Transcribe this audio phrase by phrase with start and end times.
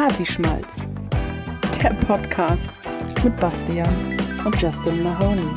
[0.00, 0.88] Partyschmalz.
[1.82, 2.70] Der Podcast
[3.22, 3.86] mit Bastian
[4.46, 5.54] und Justin Mahoney.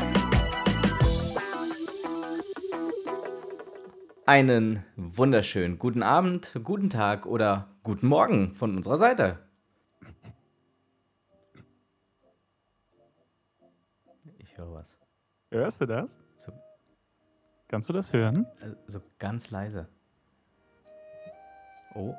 [4.26, 9.40] Einen wunderschönen guten Abend, guten Tag oder guten Morgen von unserer Seite.
[14.40, 15.00] Ich höre was.
[15.52, 16.20] Hörst du das?
[16.36, 16.52] So,
[17.70, 18.46] Kannst du das hören?
[18.60, 19.88] äh, so ganz leise.
[21.96, 22.14] Oh.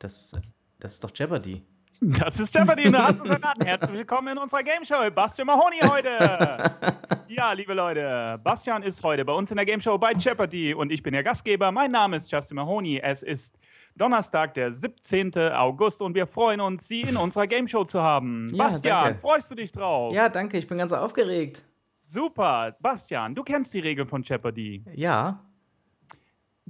[0.00, 0.32] Das,
[0.78, 1.62] das ist doch Jeopardy.
[2.00, 3.66] Das ist Jeopardy, du hast es erraten.
[3.66, 5.10] Herzlich willkommen in unserer Game Show.
[5.14, 6.74] Bastian Mahoney heute.
[7.28, 10.90] Ja, liebe Leute, Bastian ist heute bei uns in der Game Show bei Jeopardy und
[10.90, 11.70] ich bin der Gastgeber.
[11.70, 12.98] Mein Name ist Justin Mahoney.
[12.98, 13.56] Es ist
[13.94, 15.36] Donnerstag, der 17.
[15.52, 18.48] August und wir freuen uns, Sie in unserer Game Show zu haben.
[18.50, 19.18] Ja, Bastian, danke.
[19.20, 20.12] freust du dich drauf?
[20.12, 21.62] Ja, danke, ich bin ganz aufgeregt.
[22.00, 22.74] Super.
[22.80, 24.82] Bastian, du kennst die Regeln von Jeopardy.
[24.94, 25.44] Ja,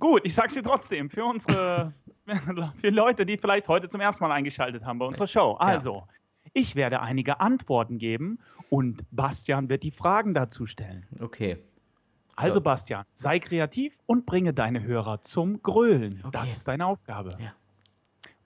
[0.00, 1.92] Gut, ich sag's dir trotzdem, für unsere,
[2.77, 5.53] für Leute, die vielleicht heute zum ersten Mal eingeschaltet haben bei unserer Show.
[5.55, 6.05] Also,
[6.53, 11.06] ich werde einige Antworten geben und Bastian wird die Fragen dazu stellen.
[11.20, 11.58] okay.
[12.36, 12.62] Also, Ja.
[12.62, 16.20] Bastian, sei kreativ und bringe deine Hörer zum Grölen.
[16.20, 16.31] Okay.
[16.33, 17.36] Das ist deine Aufgabe.
[17.39, 17.53] Ja.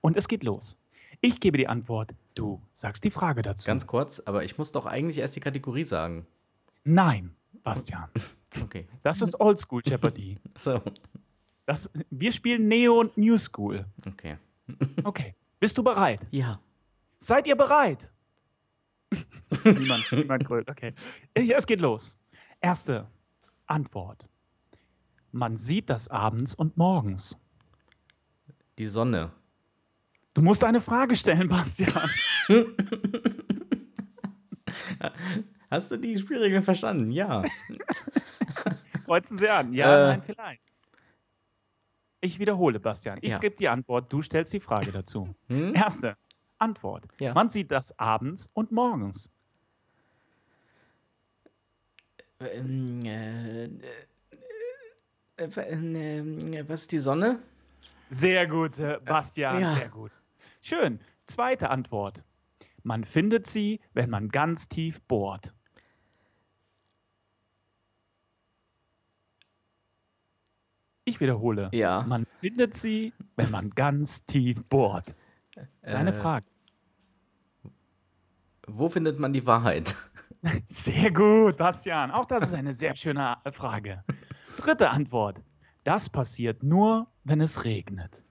[0.00, 0.76] Und es geht los.
[1.20, 3.66] Ich gebe die Antwort, du sagst die Frage dazu.
[3.66, 6.26] Ganz kurz, aber ich muss doch eigentlich erst die Kategorie sagen.
[6.84, 8.08] Nein, Bastian.
[8.62, 8.86] Okay.
[9.02, 10.38] Das ist Oldschool Jeopardy.
[10.58, 10.80] So,
[11.66, 13.86] Das, wir spielen Neo und New School.
[14.06, 14.36] okay.
[15.02, 15.34] Okay.
[15.60, 16.20] Bist du bereit?
[16.30, 16.60] Ja.
[17.18, 18.10] Seid ihr bereit?
[19.64, 20.68] niemand, niemand grölt.
[20.70, 20.92] Okay.
[21.38, 22.18] Ja, es geht los.
[22.60, 23.06] Erste
[23.66, 24.26] Antwort.
[25.32, 27.38] Man sieht das abends und morgens.
[28.78, 29.32] Die Sonne.
[30.34, 32.10] Du musst eine Frage stellen, Bastian.
[35.70, 37.10] Hast du die Spielregeln verstanden?
[37.10, 37.42] Ja.
[39.04, 39.72] Kreuzen Sie an.
[39.72, 40.08] Ja, Äh.
[40.08, 40.62] nein, vielleicht.
[42.24, 43.18] Ich wiederhole, Bastian.
[43.20, 43.38] Ich Ja.
[43.38, 45.34] gebe die Antwort, du stellst die Frage dazu.
[45.48, 45.74] Hm?
[45.74, 46.16] Erste
[46.58, 47.04] Antwort.
[47.20, 47.34] Ja.
[47.34, 49.30] Man sieht das abends und morgens.
[52.40, 53.64] Ähm, äh,
[55.36, 57.40] äh, äh, was ist die Sonne?
[58.08, 59.74] Sehr gut, Bastian, ja.
[59.74, 60.12] sehr gut.
[60.62, 61.00] Schön.
[61.24, 62.22] Zweite Antwort.
[62.82, 65.52] Man findet sie, wenn man ganz tief bohrt.
[71.04, 71.70] Ich wiederhole.
[71.72, 72.02] Ja.
[72.02, 75.14] Man findet sie, wenn man ganz tief bohrt.
[75.82, 76.46] Deine Äh, Frage.
[78.66, 79.94] Wo findet man die Wahrheit?
[80.68, 82.10] Sehr gut, Bastian.
[82.10, 84.02] Auch das ist eine sehr schöne Frage.
[84.58, 85.42] Dritte Antwort.
[85.84, 88.24] Das passiert nur, wenn es regnet.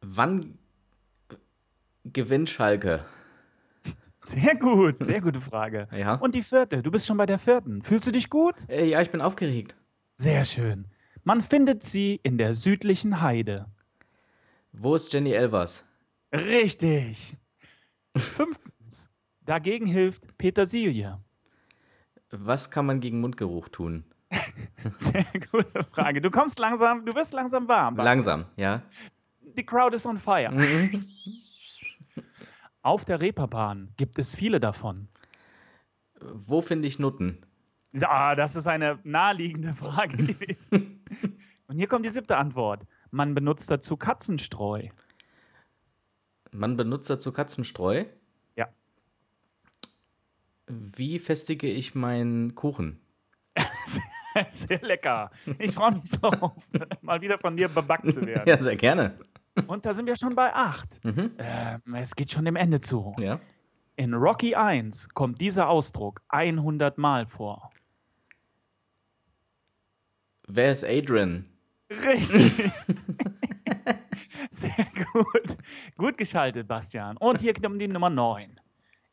[0.00, 0.58] Wann
[2.04, 3.04] gewinnt Schalke?
[4.28, 5.88] Sehr gut, sehr gute Frage.
[5.96, 6.14] Ja.
[6.14, 7.82] Und die vierte, du bist schon bei der vierten.
[7.82, 8.54] Fühlst du dich gut?
[8.68, 9.74] Äh, ja, ich bin aufgeregt.
[10.14, 10.86] Sehr schön.
[11.24, 13.66] Man findet sie in der südlichen Heide.
[14.72, 15.84] Wo ist Jenny Elvers?
[16.32, 17.36] Richtig.
[18.16, 19.10] Fünftens.
[19.46, 21.18] Dagegen hilft Petersilie.
[22.30, 24.04] Was kann man gegen Mundgeruch tun?
[24.94, 26.20] Sehr gute Frage.
[26.20, 27.96] Du kommst langsam, du wirst langsam warm.
[27.96, 28.08] Basti.
[28.08, 28.82] Langsam, ja.
[29.56, 30.50] Die Crowd is on fire.
[30.50, 30.90] Mhm.
[32.88, 35.08] Auf der Reeperbahn gibt es viele davon.
[36.22, 37.44] Wo finde ich Nutten?
[38.00, 41.04] Ah, das ist eine naheliegende Frage gewesen.
[41.66, 42.86] Und hier kommt die siebte Antwort.
[43.10, 44.88] Man benutzt dazu Katzenstreu.
[46.50, 48.06] Man benutzt dazu Katzenstreu.
[48.56, 48.70] Ja.
[50.66, 53.00] Wie festige ich meinen Kuchen?
[54.48, 55.30] Sehr lecker.
[55.58, 56.66] Ich freue mich darauf,
[57.02, 58.48] mal wieder von dir bebackt zu werden.
[58.48, 59.18] Ja, sehr gerne.
[59.66, 61.00] Und da sind wir schon bei acht.
[61.08, 61.32] Mhm.
[61.38, 63.14] Ähm, es geht schon dem Ende zu.
[63.18, 63.40] Ja.
[63.96, 67.70] In Rocky 1 kommt dieser Ausdruck 100 Mal vor.
[70.46, 71.46] Wer ist Adrian?
[71.90, 72.52] Richtig.
[74.50, 75.56] Sehr gut.
[75.96, 77.16] Gut geschaltet, Bastian.
[77.16, 78.60] Und hier kommt die Nummer 9.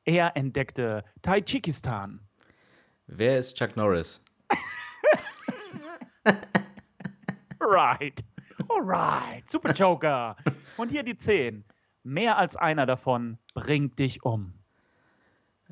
[0.05, 2.19] Er entdeckte Tadschikistan.
[3.07, 4.23] Wer ist Chuck Norris?
[7.59, 8.23] Right.
[8.69, 9.47] Alright.
[9.47, 10.35] Super Joker.
[10.77, 11.63] Und hier die 10.
[12.03, 14.53] Mehr als einer davon bringt dich um.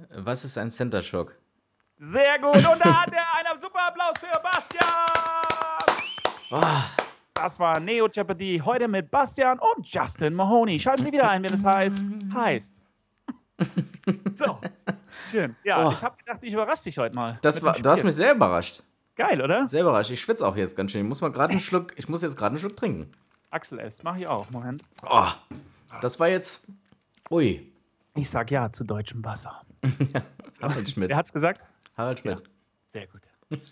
[0.10, 1.36] Was ist ein Center Shock?
[2.00, 2.56] Sehr gut.
[2.56, 4.84] Und da hat er einen super Applaus für Bastian.
[6.52, 6.84] Ah,
[7.36, 10.80] Das war Neo Jeopardy heute mit Bastian und Justin Mahoney.
[10.80, 12.02] Schalten Sie wieder ein, wenn es heißt,
[12.34, 12.82] heißt.
[14.34, 14.60] So,
[15.26, 15.56] schön.
[15.64, 15.92] Ja, Oh.
[15.92, 17.38] ich habe gedacht, ich überrasche dich heute mal.
[17.42, 18.84] das war, du hast mich sehr überrascht.
[19.16, 19.68] Geil, oder?
[19.68, 20.12] Sehr überrascht.
[20.12, 21.02] Ich schwitze auch jetzt ganz schön.
[21.02, 23.12] Ich muss mal gerade einen Schluck, ich muss jetzt gerade einen Schluck trinken.
[23.52, 24.02] Axel S.
[24.04, 24.50] Mach ich auch.
[24.50, 24.84] Moment.
[25.08, 25.28] Oh,
[26.02, 26.68] das war jetzt.
[27.30, 27.72] Ui.
[28.16, 29.62] Ich sag ja zu deutschem Wasser.
[30.62, 31.10] Harald Schmidt.
[31.10, 31.62] Wer hat's gesagt?
[31.96, 32.44] Harald Schmidt.
[32.88, 33.22] Sehr gut.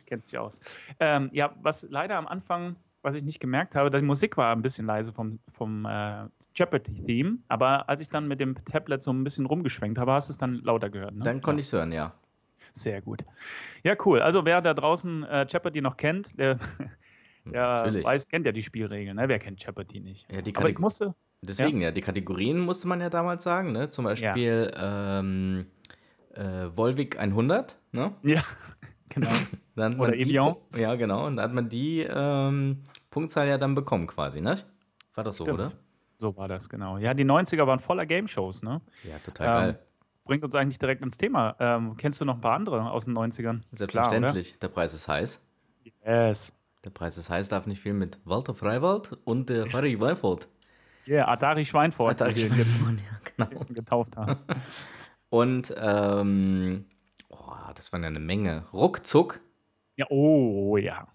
[0.06, 0.60] Kennst dich aus.
[1.00, 4.62] Ähm, ja, was leider am Anfang, was ich nicht gemerkt habe, die Musik war ein
[4.62, 9.24] bisschen leise vom, vom äh, Jeopardy-Theme, aber als ich dann mit dem Tablet so ein
[9.24, 11.16] bisschen rumgeschwenkt habe, hast du es dann lauter gehört.
[11.16, 11.24] Ne?
[11.24, 12.14] Dann konnte ich es hören, ja.
[12.74, 13.24] Sehr gut.
[13.84, 14.22] Ja, cool.
[14.22, 16.56] Also wer da draußen äh, Jeopardy noch kennt, der,
[17.46, 18.06] der Natürlich.
[18.06, 19.18] weiß, kennt ja die Spielregeln.
[19.18, 19.28] Ne?
[19.28, 20.32] Wer kennt Jeopardy nicht?
[20.32, 21.92] Ja, die Aber ich musste, Deswegen, ja.
[21.92, 23.90] die Kategorien musste man ja damals sagen, ne?
[23.90, 25.66] Zum Beispiel ähm,
[26.36, 28.14] äh, Volvic 100, ne?
[28.22, 28.42] ja,
[29.10, 29.30] genau.
[29.76, 30.56] Dann Oder Evian.
[30.76, 31.26] Ja, genau.
[31.26, 34.60] Und da hat man die ähm, Punktzahl ja dann bekommen quasi, ne?
[35.16, 35.60] War doch so, Stimmt.
[35.60, 35.72] oder?
[36.18, 36.98] So war das, genau.
[36.98, 38.82] Ja, die 90er waren voller Game-Shows, ne?
[39.10, 39.80] Ja, total Ähm, geil.
[40.24, 41.56] Bringt uns eigentlich direkt ins Thema.
[41.60, 43.62] Ähm, kennst du noch ein paar andere aus den 90ern?
[43.72, 44.58] Selbstverständlich.
[44.60, 45.48] Der Preis ist heiß.
[46.04, 46.28] Klar?
[46.28, 46.54] Yes.
[46.84, 50.48] Der Preis ist heiß darf nicht viel mit Walter Freiwald und der Harry Weinfurt.
[51.08, 53.60] Yeah, Atari Schweinfurt, Atari Schweinfurt, ja, genau.
[53.66, 54.36] get- getauft haben.
[55.30, 56.86] Und, ähm,
[57.30, 58.66] oh, das waren ja eine Menge.
[58.74, 59.40] Ruckzuck,
[59.96, 61.08] ja, oh ja.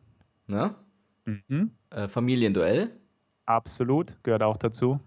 [0.46, 0.74] ne?
[1.26, 1.70] Mhm.
[1.90, 2.90] Äh, Familienduell.
[3.44, 4.98] Absolut, gehört auch dazu.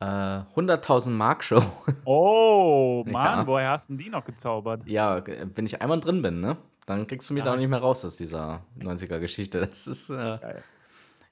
[0.00, 1.62] Äh, 100.000 Mark Show.
[2.04, 3.46] Oh, Mann, Ja.
[3.46, 4.86] woher hast denn die noch gezaubert?
[4.86, 6.56] ja, wenn ich einmal drin bin, ne?
[6.86, 7.54] Dann kriegst du mich da Ja.
[7.54, 9.60] auch nicht mehr raus aus dieser 90er-Geschichte.
[9.66, 10.38] Das ist, äh,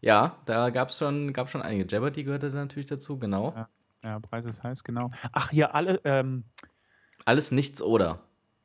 [0.00, 1.84] ja, da gab es schon, gab schon einige.
[1.84, 3.52] Jeopardy gehörte da natürlich dazu, genau.
[3.54, 3.68] Ja.
[4.02, 5.10] Ja, Preis ist heiß, genau.
[5.32, 6.44] Ach, hier alle, ähm,
[7.24, 8.18] Alles nichts oder.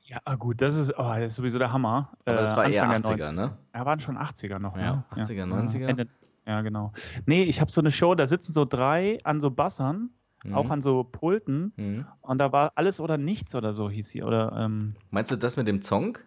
[0.05, 2.11] ja, ah, gut, das ist, oh, das ist sowieso der Hammer.
[2.25, 3.57] Aber das Äh, war eher Anfang der 80er, ne?
[3.73, 5.23] Ja, waren schon 80er noch, Ja, ne?
[5.23, 5.87] 80er, 90er.
[5.87, 6.07] Ende,
[6.49, 6.91] ja, genau.
[7.25, 10.09] Nee, ich habe so eine Show, da sitzen so drei an so Bassern,
[10.43, 10.55] Mhm.
[10.55, 12.05] auch an so Pulten, Mhm.
[12.21, 14.23] und da war alles oder nichts oder so hieß sie.
[14.23, 16.17] Oder, ähm, Meinst du das mit dem Song?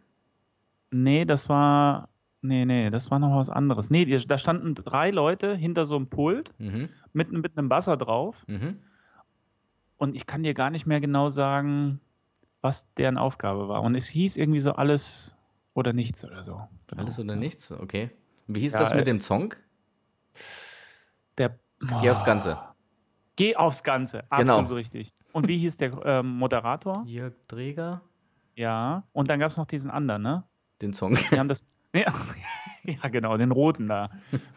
[0.90, 2.08] nee, das war,
[2.42, 3.88] nee, nee, das war noch was anderes.
[3.90, 6.88] Nee, die, da standen drei Leute hinter so einem Pult Mhm.
[7.14, 8.76] mit, mit einem Basser drauf, Mhm.
[9.96, 12.00] und ich kann dir gar nicht mehr genau sagen,
[12.60, 13.82] was deren Aufgabe war.
[13.82, 15.34] Und es hieß irgendwie so alles
[15.74, 16.60] oder nichts oder so.
[16.88, 17.02] Genau.
[17.02, 17.72] Alles oder nichts?
[17.72, 18.10] Okay.
[18.46, 19.54] Wie hieß Ja, das äh, mit dem Song?
[21.38, 21.58] Der,
[22.00, 22.58] Geh aufs Ganze.
[23.36, 24.58] Geh aufs Ganze, Genau.
[24.58, 25.12] absolut richtig.
[25.32, 27.02] Und wie hieß der ähm, Moderator?
[27.06, 28.02] Jörg Dreger?
[28.54, 30.44] Ja, und dann gab es noch diesen anderen, ne?
[30.82, 31.14] Den Song.
[31.14, 31.64] Die haben das.
[31.94, 32.06] Nee,
[33.02, 34.08] ja, genau, den roten da.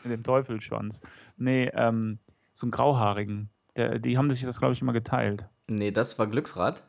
[0.04, 1.02] mit dem Teufelsschwanz.
[1.36, 2.18] Nee, ähm,
[2.54, 3.50] so einen grauhaarigen.
[3.76, 5.46] Der, die haben sich das, glaube ich, immer geteilt.
[5.68, 6.84] nee, das war Glücksrad.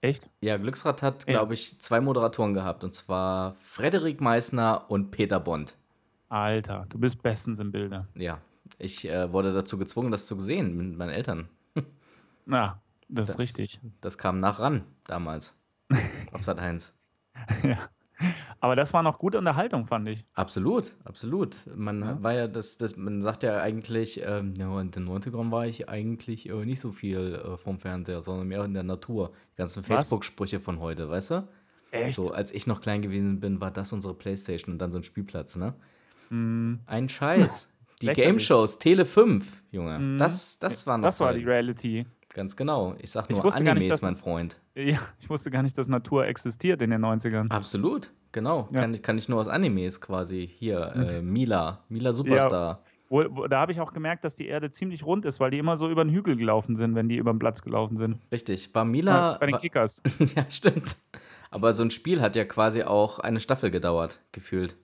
[0.00, 0.30] Echt?
[0.40, 2.84] Ja, Glücksrad hat, glaube ich, zwei Moderatoren gehabt.
[2.84, 5.74] Und zwar Frederik Meissner und Peter Bond.
[6.28, 8.06] Alter, du bist bestens im Bilde.
[8.14, 8.40] Ja,
[8.78, 11.48] ich äh, wurde dazu gezwungen, das zu sehen mit meinen Eltern.
[12.46, 13.80] Na, das, Das- ist richtig.
[14.00, 15.56] Das kam nach ran damals.
[16.32, 16.96] auf Sat 1.
[17.62, 17.88] ja.
[18.60, 20.26] Aber das war noch gute Unterhaltung, fand ich.
[20.34, 21.56] Absolut, absolut.
[21.74, 22.22] Man Ja.
[22.22, 25.88] war ja das, das, man sagt ja eigentlich, ähm, ja, in den 90ern war ich
[25.88, 29.30] eigentlich äh, nicht so viel äh, vom Fernseher, sondern mehr in der Natur.
[29.52, 29.84] Die ganzen?
[29.84, 31.48] Facebook-Sprüche von heute, weißt du?
[31.92, 32.16] Echt?
[32.16, 35.04] So, als ich noch klein gewesen bin, war das unsere Playstation und dann so ein
[35.04, 35.74] Spielplatz, ne?
[36.30, 37.74] Mm, Ein Scheiß.
[38.00, 38.06] Die.
[38.12, 39.98] Game Shows, Tele 5, Junge.
[39.98, 40.18] Mhm.
[40.18, 42.06] Das, das war noch das war die Reality.
[42.32, 42.94] Ganz genau.
[43.00, 44.56] Ich sag Ich nur gar Animes, nicht, dass- mein Freund.
[44.76, 47.50] Ja, ich wusste gar nicht, dass Natur existiert in den 90ern.
[47.50, 48.68] Absolut, genau.
[48.70, 48.82] Ja.
[48.82, 50.48] Kann, ich- kann ich nur aus Animes quasi.
[50.58, 51.82] Hier, äh, Mila.
[51.88, 52.84] Mila Superstar.
[53.08, 55.58] Wo, wo, da habe ich auch gemerkt, dass die Erde ziemlich rund ist, weil die
[55.58, 58.18] immer so über den Hügel gelaufen sind, wenn die über den Platz gelaufen sind.
[58.30, 58.72] Richtig.
[58.76, 59.38] War Mila.
[59.40, 60.02] Bei den Kickers.
[60.36, 60.96] ja, stimmt.
[61.50, 64.76] Aber so ein Spiel hat ja quasi auch eine Staffel gedauert, gefühlt.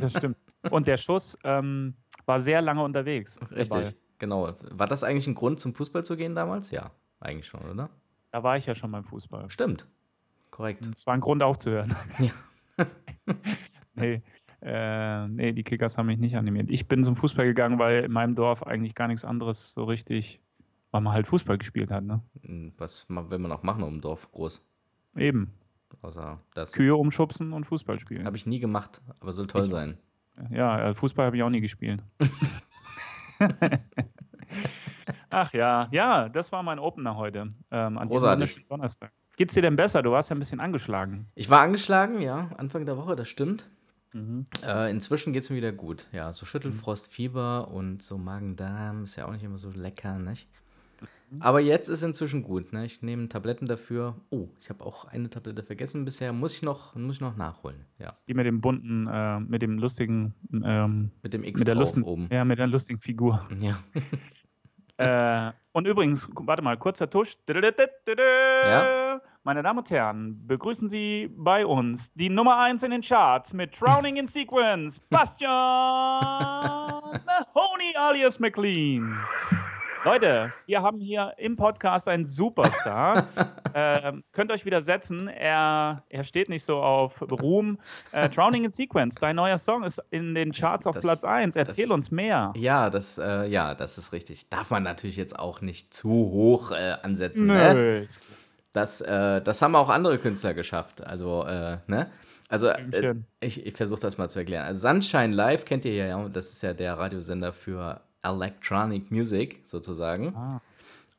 [0.00, 0.36] Das stimmt.
[0.70, 1.94] Und der Schuss ähm,
[2.26, 3.38] war sehr lange unterwegs.
[3.50, 4.52] Richtig, genau.
[4.70, 6.70] War das eigentlich ein Grund, zum Fußball zu gehen damals?
[6.70, 7.90] Ja, eigentlich schon, oder?
[8.32, 9.50] Da war ich ja schon beim Fußball.
[9.50, 9.86] Stimmt.
[10.50, 10.86] Korrekt.
[10.86, 11.94] Es war ein Grund aufzuhören.
[12.18, 12.32] Ja.
[13.94, 14.20] nee,
[14.60, 16.68] äh, nee, die Kickers haben mich nicht animiert.
[16.70, 20.40] Ich bin zum Fußball gegangen, weil in meinem Dorf eigentlich gar nichts anderes so richtig,
[20.90, 22.02] weil man halt Fußball gespielt hat.
[22.02, 22.20] Ne?
[22.42, 24.60] Hm, Was will man auch machen um Dorf groß?
[25.16, 25.52] Eben.
[26.02, 26.72] Außer das.
[26.72, 28.26] Kühe umschubsen und Fußball spielen.
[28.26, 29.96] Habe ich nie gemacht, aber soll toll Ich- sein.
[30.50, 32.02] Ja, äh, Fußball habe ich auch nie gespielt.
[35.30, 37.48] Ach ja, ja, das war mein Opener heute.
[37.70, 38.40] Ähm, an diesem Großartig.
[38.40, 39.12] wunderschönen Donnerstag.
[39.36, 40.02] Geht's dir denn besser?
[40.02, 41.26] Du warst ja ein bisschen angeschlagen.
[41.34, 43.68] Ich war angeschlagen, ja, Anfang der Woche, das stimmt.
[44.12, 44.46] Mhm.
[44.64, 46.06] Äh, inzwischen geht es mir wieder gut.
[46.12, 50.48] Ja, so Schüttelfrost, Fieber und so Magen-Darm ist ja auch nicht immer so lecker, nicht?
[51.40, 52.84] Aber jetzt ist inzwischen gut, ne?
[52.86, 54.14] Ich nehme Tabletten dafür.
[54.30, 56.32] Oh, ich habe auch eine Tablette vergessen bisher.
[56.32, 57.84] Muss ich noch, muss ich noch nachholen.
[57.98, 61.74] Ja, Die mit dem bunten, äh, mit dem lustigen, ähm, mit dem X mit der
[61.74, 62.28] lustigen, oben.
[62.30, 63.40] ja, mit der lustigen Figur.
[64.96, 65.48] Ja.
[65.48, 67.36] äh, und übrigens, warte mal, kurzer Tusch.
[67.48, 69.20] Ja?
[69.42, 73.78] Meine Damen und Herren, begrüßen Sie bei uns die Nummer 1 in den Charts mit
[73.78, 75.50] Drowning in Sequence, Bastian
[77.26, 79.14] Mahoney alias McLean.
[80.04, 83.26] Leute, wir haben hier im Podcast einen Superstar.
[83.74, 85.28] ähm, könnt euch wieder setzen.
[85.28, 87.78] Er, er steht nicht so auf Ruhm.
[88.12, 91.56] Äh, Drowning in Sequence, dein neuer Song ist in den Charts auf Das- Platz 1.
[91.56, 92.52] Erzähl das- uns mehr.
[92.54, 94.50] Ja, das, äh, ja, das ist richtig.
[94.50, 97.46] Darf man natürlich jetzt auch nicht zu hoch äh, ansetzen.
[97.46, 97.74] Ne?
[97.74, 98.04] Nö.
[98.04, 98.18] klar.
[98.74, 101.02] Das, äh, das haben auch andere Künstler geschafft.
[101.02, 102.10] Also, äh, ne?
[102.50, 104.66] Also, äh, ich, ich versuche das mal zu erklären.
[104.66, 110.34] Also, Sunshine Live kennt ihr ja, das ist ja der Radiosender für Electronic Music sozusagen.
[110.34, 110.60] Ah.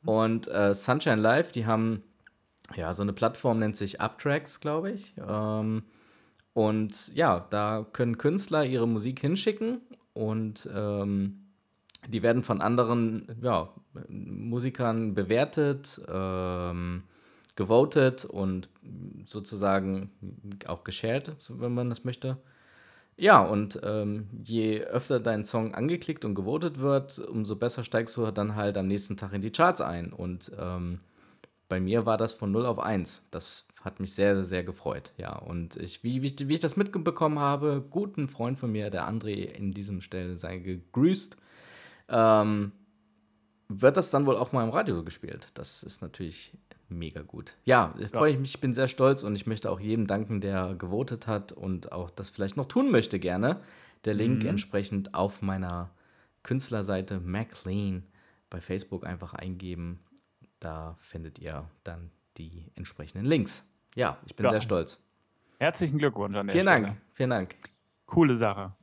[0.05, 2.03] Und äh, Sunshine Live, die haben
[2.75, 5.13] ja so eine Plattform, nennt sich Uptracks, glaube ich.
[5.17, 5.83] Ähm,
[6.53, 9.81] und ja, da können Künstler ihre Musik hinschicken
[10.13, 11.41] und ähm,
[12.07, 13.69] die werden von anderen ja,
[14.07, 17.03] Musikern bewertet, ähm,
[17.55, 18.69] gewotet und
[19.25, 20.11] sozusagen
[20.67, 22.37] auch geshared, wenn man das möchte.
[23.17, 28.29] Ja, und ähm, je öfter dein Song angeklickt und gewotet wird, umso besser steigst du
[28.31, 30.11] dann halt am nächsten Tag in die Charts ein.
[30.11, 30.99] Und ähm,
[31.69, 33.27] bei mir war das von 0 auf 1.
[33.31, 35.13] Das hat mich sehr, sehr gefreut.
[35.17, 38.89] Ja, und ich, wie, wie, ich- wie ich das mitbekommen habe, guten Freund von mir,
[38.91, 41.37] der André, in diesem Stelle sei gegrüßt,
[42.09, 42.71] ähm,
[43.69, 45.49] wird das dann wohl auch mal im Radio gespielt.
[45.55, 46.53] Das ist natürlich
[46.89, 47.55] mega gut.
[47.65, 50.41] Ja, ich freue ich mich, ich bin sehr stolz und ich möchte auch jedem danken,
[50.41, 53.61] der gewotet hat und auch das vielleicht noch tun möchte gerne.
[54.05, 54.49] Der Link Mhm.
[54.49, 55.89] entsprechend auf meiner
[56.43, 58.03] Künstlerseite MacLean
[58.49, 59.99] bei Facebook einfach eingeben.
[60.59, 63.69] Da findet ihr dann die entsprechenden Links.
[63.95, 64.49] Ja, ich bin Ja.
[64.51, 65.01] sehr stolz.
[65.59, 66.85] Herzlichen Glückwunsch an der Vielen Stelle.
[66.87, 67.55] Dank, vielen Dank.
[68.05, 68.73] Coole Sache.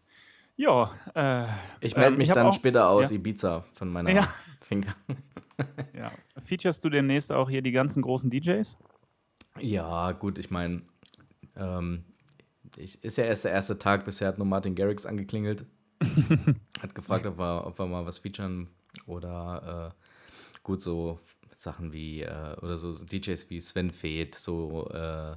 [0.62, 1.46] Ja, äh,
[1.80, 3.16] Ich melde ähm, mich hab dann auch- später aus ja.
[3.16, 4.28] Ibiza von meiner Ja.
[4.60, 4.94] Finger.
[5.96, 6.10] Ja.
[6.40, 8.76] Featurest du demnächst auch hier die ganzen großen DJs?
[9.60, 10.82] Ja, gut, ich meine,
[11.56, 12.04] ähm,
[12.76, 15.64] ich, ist ja erst der erste Tag, bisher hat nur Martin Garrix angeklingelt.
[16.82, 18.68] hat gefragt, ob wir, ob wir mal was featuren
[19.06, 21.20] oder äh, gut, so
[21.54, 25.36] Sachen wie, äh, oder so, so DJs wie Sven Feth, so, äh,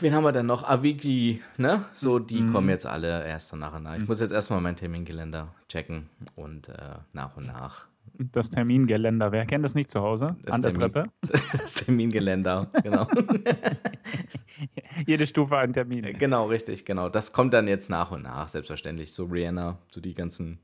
[0.00, 0.62] wen haben wir denn noch?
[0.68, 1.84] Avicii, ne?
[1.94, 2.52] So, die Mhm.
[2.52, 3.96] kommen jetzt alle erst so nach und nach.
[3.96, 6.74] Ich muss jetzt erstmal mein Terminkalender checken und äh,
[7.12, 7.86] nach und nach.
[8.32, 9.32] Das Termingeländer.
[9.32, 10.36] Wer kennt das nicht zu Hause?
[10.44, 11.10] Das An der Termin- Treppe.
[11.58, 13.08] Das Termingeländer, genau.
[15.06, 16.16] Jede Stufe ein Termin.
[16.18, 17.08] Genau, richtig, genau.
[17.08, 19.12] Das kommt dann jetzt nach und nach, selbstverständlich.
[19.12, 20.58] So Rihanna, so die ganzen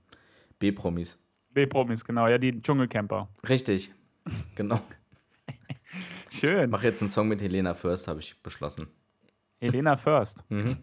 [0.58, 1.18] B-Promis.
[1.54, 2.28] B-Promis, genau.
[2.28, 3.28] Ja, die Dschungelcamper.
[3.48, 3.92] Richtig,
[4.54, 4.80] genau.
[6.30, 6.64] Schön.
[6.64, 8.86] Ich mache jetzt einen Song mit Helena First, habe ich beschlossen.
[9.60, 10.44] Helena First.
[10.50, 10.76] Mhm.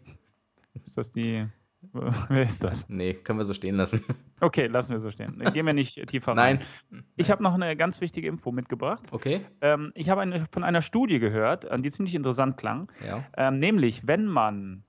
[0.83, 1.47] Ist das die.
[1.93, 2.87] Wer ist das?
[2.89, 4.03] Nee, können wir so stehen lassen.
[4.41, 5.39] Okay, lassen wir so stehen.
[5.53, 6.59] Gehen wir nicht tiefer rein.
[6.89, 7.03] Nein.
[7.15, 9.03] Ich habe noch eine ganz wichtige Info mitgebracht.
[9.11, 12.91] Okay, Ähm, ich habe eine, von einer Studie gehört, die ziemlich interessant klang.
[13.05, 13.23] ja.
[13.37, 14.83] Ähm, nämlich, wenn man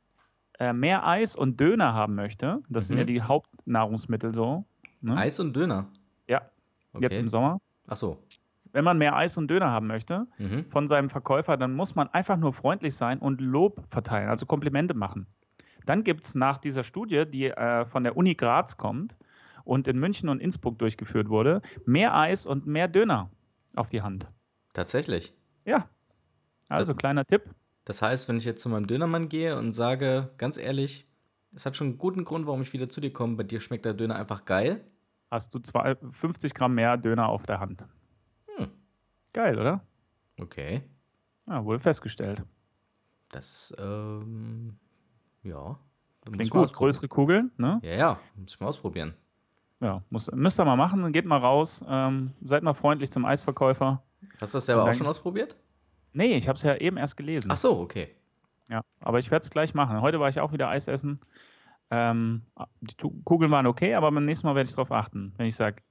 [0.58, 3.00] äh, mehr Eis und Döner haben möchte, das sind Mhm.
[3.00, 4.64] ja die Hauptnahrungsmittel so.
[5.00, 5.16] Ne?
[5.16, 5.90] Eis und Döner.
[6.26, 6.42] Ja,
[6.94, 7.04] Okay.
[7.04, 7.60] jetzt im Sommer.
[7.86, 8.18] Ach so.
[8.72, 10.66] Wenn man mehr Eis und Döner haben möchte Mhm.
[10.70, 14.94] von seinem Verkäufer, dann muss man einfach nur freundlich sein und Lob verteilen, also Komplimente
[14.94, 15.26] machen.
[15.86, 19.16] Dann gibt es nach dieser Studie, die äh, von der Uni Graz kommt
[19.64, 23.30] und in München und Innsbruck durchgeführt wurde, mehr Eis und mehr Döner
[23.74, 24.28] auf die Hand.
[24.74, 25.34] Tatsächlich.
[25.64, 25.88] Ja.
[26.68, 27.42] Also kleiner Tipp.
[27.86, 31.08] Das heißt, wenn ich jetzt zu meinem Dönermann gehe und sage, ganz ehrlich,
[31.54, 33.86] es hat schon einen guten Grund, warum ich wieder zu dir komme, bei dir schmeckt
[33.86, 34.84] der Döner einfach geil.
[35.30, 37.86] Hast du zwei, 50 Gramm mehr Döner auf der Hand.
[39.32, 39.80] Geil, oder?
[40.40, 40.82] Okay.
[41.48, 42.42] Ja, wohl festgestellt.
[43.30, 44.78] Das, ähm,
[45.42, 45.78] ja.
[46.24, 46.72] Da muss Klingt gut.
[46.72, 47.80] Größere Kugeln, ne?
[47.82, 49.14] Ja, ja, muss ich mal ausprobieren.
[49.80, 51.02] Ja, muss, müsst ihr mal machen.
[51.02, 51.84] Dann geht mal raus.
[51.88, 54.02] Ähm, seid mal freundlich zum Eisverkäufer.
[54.40, 54.98] Hast du das selber auch Danke.
[54.98, 55.56] schon ausprobiert?
[56.12, 57.50] Nee, ich habe es ja eben erst gelesen.
[57.50, 58.08] Ach so, okay.
[58.68, 60.00] Ja, aber ich werde es gleich machen.
[60.00, 61.20] Heute war ich auch wieder Eis essen.
[61.90, 62.42] Ähm,
[62.80, 62.94] die
[63.24, 65.32] Kugeln waren okay, aber beim nächsten Mal werde ich darauf achten.
[65.36, 65.82] Wenn ich sage,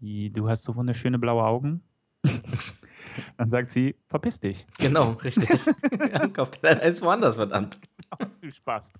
[0.00, 1.82] du hast so wunderschöne blaue Augen,
[3.36, 4.66] dann sagt sie, verpiss dich.
[4.78, 5.48] Genau, richtig.
[6.12, 7.78] ja, kauf dir dein Eis woanders, verdammt.
[8.40, 8.92] Viel Spaß.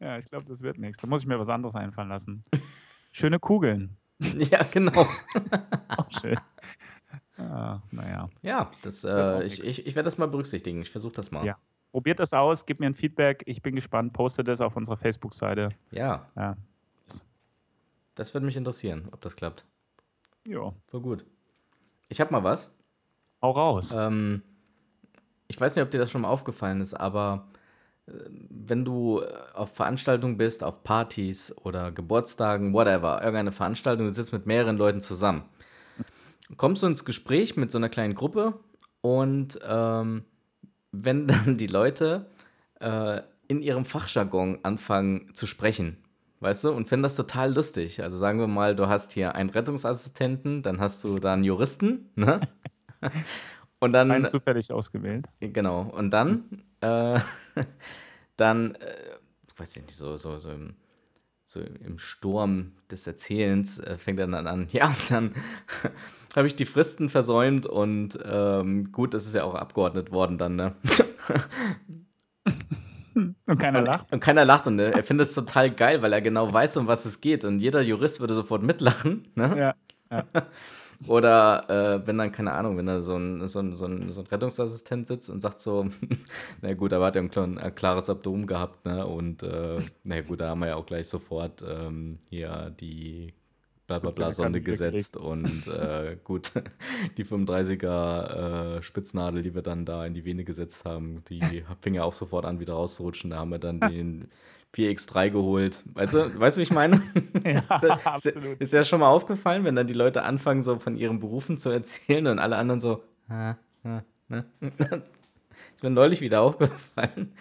[0.00, 0.98] Ja, ich glaube, das wird nichts.
[0.98, 2.42] Da muss ich mir was anderes einfallen lassen.
[3.12, 3.96] Schöne Kugeln.
[4.38, 5.06] Ja, genau.
[5.88, 6.38] Auch schön.
[7.36, 8.30] Ah, naja.
[8.42, 10.82] Ja, das, äh, ich, ich, ich werde das mal berücksichtigen.
[10.82, 11.44] Ich versuche das mal.
[11.44, 11.58] Ja.
[11.90, 13.42] Probiert das aus, gebt mir ein Feedback.
[13.46, 14.12] Ich bin gespannt.
[14.12, 15.70] Postet es auf unserer Facebook-Seite.
[15.90, 16.56] Ja, Ja.
[18.14, 19.66] das würde mich interessieren, ob das klappt.
[20.46, 20.74] Jo.
[20.86, 21.26] Voll gut.
[22.08, 22.76] Ich habe mal was.
[23.42, 23.94] Hau raus.
[23.96, 24.42] Ähm,
[25.48, 27.48] ich weiß nicht, ob dir das schon mal aufgefallen ist, aber
[28.06, 28.12] äh,
[28.50, 34.32] wenn du äh, auf Veranstaltungen bist, auf Partys oder Geburtstagen, whatever, irgendeine Veranstaltung, du sitzt
[34.32, 35.44] mit mehreren Leuten zusammen,
[36.56, 38.58] kommst du ins Gespräch mit so einer kleinen Gruppe
[39.00, 40.24] und ähm,
[40.92, 42.30] wenn dann die Leute
[42.80, 46.03] äh, in ihrem Fachjargon anfangen zu sprechen,
[46.44, 48.02] weißt du, und finde das total lustig.
[48.02, 52.10] Also sagen wir mal, du hast hier einen Rettungsassistenten, dann hast du da einen Juristen,
[52.14, 52.40] ne?
[53.80, 54.10] Und dann.
[54.10, 55.26] Einen zufällig ausgewählt.
[55.40, 55.82] Genau.
[55.82, 57.18] Und dann, äh,
[58.36, 58.94] dann, äh,
[59.48, 60.74] ich weiß nicht, so, so, so im,
[61.44, 65.34] so im Sturm des Erzählens äh, fängt er dann an, ja, und dann
[66.34, 70.56] habe ich die Fristen versäumt und ähm, gut, das ist ja auch abgeordnet worden dann,
[70.56, 70.74] ne?
[73.46, 74.12] Und keiner und, lacht.
[74.12, 77.04] Und keiner lacht und er findet es total geil, weil er genau weiß, um was
[77.04, 77.44] es geht.
[77.44, 79.28] Und jeder Jurist würde sofort mitlachen.
[79.34, 79.54] Ne?
[79.58, 79.74] Ja.
[80.10, 80.24] ja.
[81.08, 84.22] Oder äh, wenn dann, keine Ahnung, wenn da so ein, so, ein, so, ein, so
[84.22, 85.86] ein Rettungsassistent sitzt und sagt so,
[86.62, 89.06] na gut, da hat er ein, ein klares Abdomen gehabt, ne?
[89.06, 93.34] Und äh, na gut, da haben wir ja auch gleich sofort ähm, hier die
[93.86, 96.52] blablabla Sonde gesetzt und äh, gut,
[97.16, 101.40] die 35er äh, Spitznadel, die wir dann da in die Vene gesetzt haben, die
[101.80, 103.30] fing ja auch sofort an, wieder rauszurutschen.
[103.30, 104.28] Da haben wir dann den
[104.74, 105.82] 4x3 geholt.
[105.92, 107.00] Weißt du, weißt du, wie ich meine?
[107.44, 108.60] Ja, ist, ja, absolut.
[108.60, 111.68] ist ja schon mal aufgefallen, wenn dann die Leute anfangen, so von ihren Berufen zu
[111.68, 114.46] erzählen und alle anderen so, ah, ah, ne?
[115.74, 117.34] ist mir neulich wieder aufgefallen,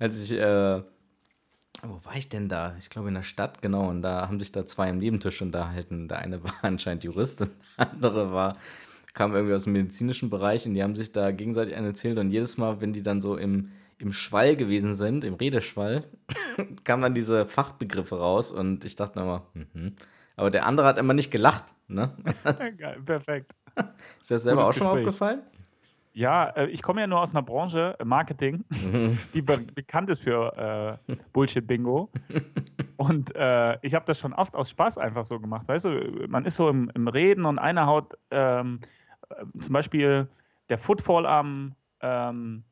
[0.00, 0.82] als ich, äh,
[1.88, 2.74] wo war ich denn da?
[2.78, 3.88] Ich glaube in der Stadt, genau.
[3.88, 6.08] Und da haben sich da zwei am Nebentisch unterhalten.
[6.08, 8.56] Der eine war anscheinend Jurist und der andere war,
[9.12, 12.18] kam irgendwie aus dem medizinischen Bereich und die haben sich da gegenseitig einen erzählt.
[12.18, 16.04] Und jedes Mal, wenn die dann so im, im Schwall gewesen sind, im Redeschwall,
[16.84, 19.94] kamen dann diese Fachbegriffe raus und ich dachte immer, mhm.
[20.36, 21.64] aber der andere hat immer nicht gelacht.
[21.86, 22.12] Ne?
[22.78, 23.54] Geil, perfekt.
[24.20, 25.06] Ist das selber auch Gutes schon Gespräch.
[25.06, 25.42] aufgefallen?
[26.14, 28.64] Ja, äh, ich komme ja nur aus einer Branche, äh, Marketing,
[29.34, 32.08] die be bekannt ist für äh, Bullshit-Bingo.
[32.96, 35.66] Und äh, ich habe das schon oft aus Spaß einfach so gemacht.
[35.66, 38.80] Weißt du, man ist so im, im Reden und einer haut ähm,
[39.28, 40.28] äh, zum Beispiel
[40.68, 42.62] der Footfall am ähm,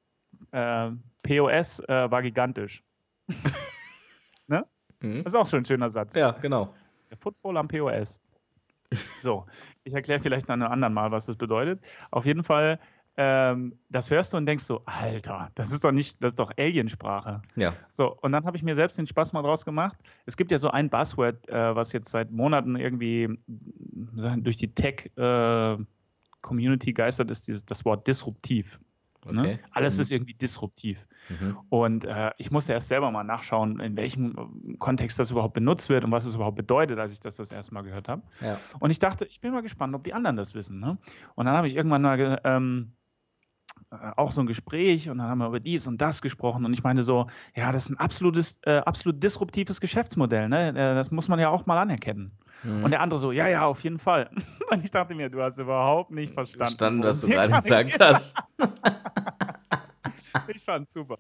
[0.53, 0.91] äh,
[1.23, 2.83] POS war gigantisch.
[4.47, 4.65] ne?
[5.01, 5.25] Mhm.
[5.25, 6.17] Das ist auch schon ein schöner Satz.
[6.17, 6.73] Ja, genau.
[7.11, 8.21] Der Footfall am POS.
[9.21, 9.47] So,
[9.85, 11.85] ich erkläre vielleicht an einem anderen Mal, was das bedeutet.
[12.11, 12.79] Auf jeden Fall,
[13.17, 16.51] ähm, das hörst du und denkst so, Alter, das ist doch nicht, das ist doch
[16.57, 17.43] Aliensprache.
[17.57, 17.75] Ja.
[17.91, 19.97] So, und dann habe ich mir selbst den Spaß mal draus gemacht.
[20.27, 23.39] Es gibt ja so ein Buzzword, äh, was jetzt seit Monaten irgendwie äh,
[24.39, 28.81] durch die Tech-Community geistert, ist dieses, das Wort disruptiv.
[29.31, 29.41] Ne?
[29.41, 29.59] Okay.
[29.71, 30.01] Alles Mhm.
[30.01, 31.07] ist irgendwie disruptiv.
[31.29, 31.57] Mhm.
[31.69, 35.89] Und äh, ich musste erst selber mal nachschauen, in welchem äh, Kontext das überhaupt benutzt
[35.91, 38.23] wird und was es überhaupt bedeutet, als ich das das erste Mal gehört habe.
[38.41, 38.59] Ja.
[38.81, 40.81] Und ich dachte, ich bin mal gespannt, ob die anderen das wissen.
[40.81, 40.99] Ne?
[41.37, 42.99] Und dann habe ich irgendwann mal ähm, äh,
[44.17, 46.83] auch so ein Gespräch und dann haben wir über dies und das gesprochen und ich
[46.83, 50.71] meine so, ja, das ist ein absolutes, äh, absolut disruptives Geschäftsmodell, ne?
[50.71, 52.33] Äh, Das muss man ja auch mal anerkennen.
[52.63, 52.85] Mhm.
[52.85, 54.31] Und der andere so, ja, ja, auf jeden Fall.
[54.71, 57.03] Und ich dachte mir, du hast überhaupt nicht verstanden.
[57.03, 58.35] Verstanden, was du gerade gesagt hast.
[60.49, 61.19] ich fand's super.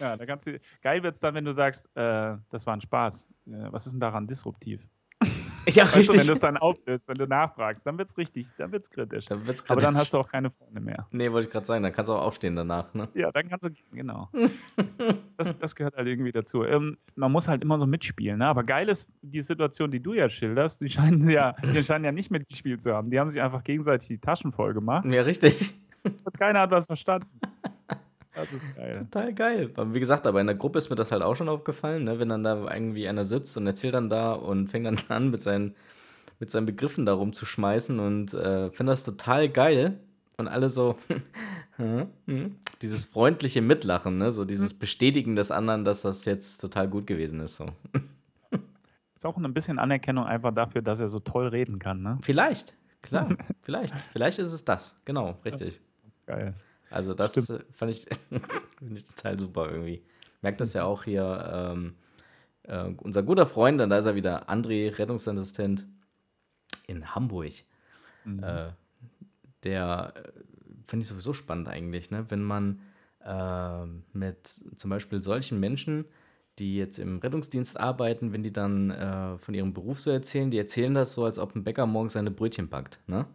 [0.00, 3.28] Ja, da kannst du, geil wird's dann, wenn du sagst, äh, das war ein Spaß.
[3.46, 4.86] Äh, was ist denn daran disruptiv?
[5.68, 6.26] Ja, Weißt du, wenn richtig.
[6.26, 9.24] du es dann auflöst, wenn du nachfragst, dann wird's richtig, dann wird's kritisch.
[9.26, 10.00] Dann wird's Aber dann kritisch.
[10.06, 11.06] hast du auch keine Freunde mehr.
[11.10, 13.08] Nee, wollte ich gerade sagen, dann kannst du auch aufstehen danach, ne?
[13.14, 14.28] Ja, dann kannst du, genau.
[15.36, 16.64] Das, das gehört halt irgendwie dazu.
[16.64, 18.46] Ähm, man muss halt immer so mitspielen, ne?
[18.46, 22.12] Aber geil ist die Situation, die du ja schilderst, die scheinen ja, die scheinen ja
[22.12, 23.10] nicht mitgespielt zu haben.
[23.10, 25.74] Die haben sich einfach gegenseitig die Taschen voll gemacht Ja, richtig.
[26.04, 27.28] und keiner hat was verstanden.
[28.36, 28.98] Das ist geil.
[29.10, 29.70] Total geil.
[29.74, 32.18] Aber wie gesagt, aber in der Gruppe ist mir das halt auch schon aufgefallen, ne?
[32.18, 35.40] wenn dann da irgendwie einer sitzt und erzählt dann da und fängt dann an, mit
[35.42, 35.74] seinen,
[36.38, 39.98] mit seinen Begriffen da rumzuschmeißen und äh, finde das total geil.
[40.36, 40.96] Und alle so,
[41.76, 42.56] hm, hm.
[42.82, 44.30] dieses freundliche Mitlachen, ne?
[44.32, 47.56] so dieses Bestätigen des anderen, dass das jetzt total gut gewesen ist.
[47.56, 47.70] So.
[49.14, 52.18] Ist auch ein bisschen Anerkennung einfach dafür, dass er so toll reden kann, ne?
[52.20, 53.98] Vielleicht, klar, vielleicht.
[54.12, 55.80] Vielleicht ist es das, genau, richtig.
[56.26, 56.54] Geil.
[56.90, 58.06] Also das äh, fand ich,
[58.78, 60.02] find ich total super irgendwie.
[60.42, 61.94] Merkt das ja auch hier, ähm,
[62.64, 65.86] äh, unser guter Freund, und da ist er wieder, André, Rettungsassistent
[66.86, 67.52] in Hamburg.
[68.24, 68.42] Mhm.
[68.42, 68.70] Äh,
[69.62, 70.32] der äh,
[70.86, 72.26] finde ich sowieso spannend eigentlich, ne?
[72.28, 72.80] wenn man
[73.24, 76.04] äh, mit zum Beispiel solchen Menschen,
[76.58, 80.58] die jetzt im Rettungsdienst arbeiten, wenn die dann äh, von ihrem Beruf so erzählen, die
[80.58, 82.98] erzählen das so, als ob ein Bäcker morgens seine Brötchen backt.
[83.06, 83.26] Ne?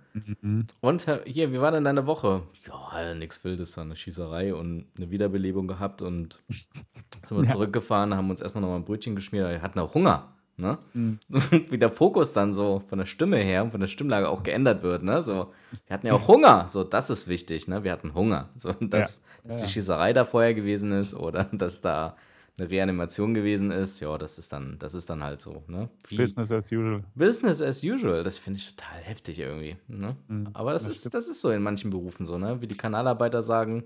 [0.41, 0.65] Mhm.
[0.79, 2.41] Und hier, wie war denn deine Woche?
[2.67, 7.49] Ja, nichts Wildes, eine Schießerei und eine Wiederbelebung gehabt und sind wir Ja.
[7.51, 10.34] zurückgefahren, haben uns erstmal noch mal ein Brötchen geschmiert, wir hatten auch Hunger.
[10.57, 10.77] Ne?
[10.93, 11.19] Mhm.
[11.69, 14.84] Wie der Fokus dann so von der Stimme her und von der Stimmlage auch geändert
[14.84, 15.01] wird.
[15.03, 15.21] Ne?
[15.21, 15.51] So,
[15.88, 17.67] wir hatten ja auch Hunger, so das ist wichtig.
[17.67, 17.84] Ne?
[17.84, 18.49] Wir hatten Hunger.
[18.55, 19.65] So, dass, dass Ja.
[19.65, 22.15] die Schießerei da vorher gewesen ist oder dass da
[22.58, 25.64] eine Reanimation gewesen ist, ja, das ist dann, das ist dann halt so.
[25.68, 25.90] Ne?
[26.08, 27.04] Wie, Business as usual.
[27.16, 29.78] Business as usual, das finde ich total heftig irgendwie.
[29.88, 30.16] Ne?
[30.28, 31.14] Mhm, Aber das, das ist, stimmt.
[31.16, 32.62] das ist so in manchen Berufen so, ne?
[32.62, 33.86] Wie die Kanalarbeiter sagen,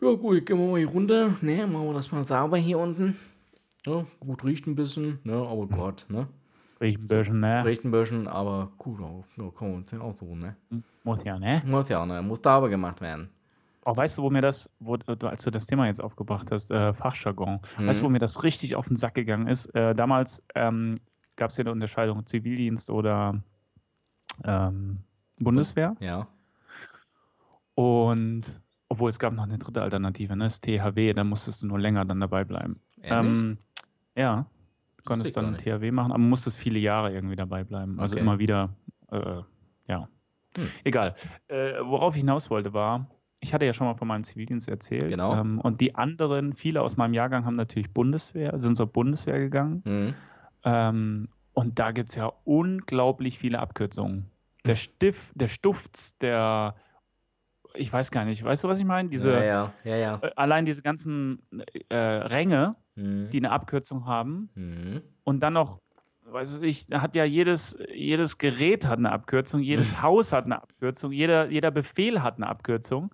[0.00, 3.16] ja gut, gehen wir mal hier runter, ne, machen wir das mal sauber hier unten.
[3.86, 5.34] Ja, gut riecht ein bisschen, ne?
[5.34, 6.28] Aber Gott, ne?
[6.80, 7.64] Riecht ein bisschen, ne?
[7.64, 10.56] Riecht ein bisschen, aber gut, ja, kann man ja auch tun, ne?
[11.04, 11.62] Muss ja, ne?
[11.66, 12.22] Muss ja, ne?
[12.22, 13.30] Muss da aber gemacht werden.
[13.84, 16.70] Oh, weißt du, wo mir das, wo, du- als du das Thema jetzt aufgebracht hast,
[16.70, 18.12] äh, Fachjargon, weißt du, wo Mhm.
[18.14, 19.66] mir das richtig auf den Sack gegangen ist?
[19.74, 21.00] Äh, damals ähm,
[21.36, 23.42] gab es ja eine Unterscheidung Zivildienst oder
[24.44, 24.98] ähm,
[25.40, 25.96] Bundeswehr.
[26.00, 26.28] Ja.
[27.74, 30.44] Und obwohl es gab noch eine dritte Alternative, ne?
[30.44, 32.80] Das THW, da musstest du nur länger dann dabei bleiben.
[33.02, 33.58] Ähm,
[34.16, 34.46] ja,
[34.98, 35.56] du konntest dann.
[35.56, 37.98] THW machen, aber musstest viele Jahre irgendwie dabei bleiben.
[38.00, 38.22] Also Okay.
[38.22, 38.70] immer wieder,
[39.10, 39.40] äh,
[39.86, 40.08] ja.
[40.56, 40.68] Hm.
[40.84, 41.14] Egal.
[41.48, 43.06] Äh, worauf ich hinaus wollte, war,
[43.40, 45.08] ich hatte ja schon mal von meinem Zivildienst erzählt.
[45.08, 45.34] Genau.
[45.34, 49.82] Ähm, und die anderen, viele aus meinem Jahrgang haben natürlich Bundeswehr, sind zur Bundeswehr gegangen.
[49.86, 50.14] Mhm.
[50.64, 54.30] Ähm, und da gibt es ja unglaublich viele Abkürzungen.
[54.66, 56.74] Der Stift, der Stufts, der,
[57.74, 59.08] ich weiß gar nicht, weißt du, was ich meine?
[59.08, 61.42] Diese, ja, ja, ja, äh, allein diese ganzen
[61.88, 63.30] äh, Ränge, Mhm.
[63.30, 65.00] die eine Abkürzung haben Mhm.
[65.24, 65.80] und dann noch,
[66.26, 71.12] weiß ich, hat ja jedes, jedes Gerät hat eine Abkürzung, jedes Haus hat eine Abkürzung,
[71.12, 73.10] jeder, jeder Befehl hat eine Abkürzung.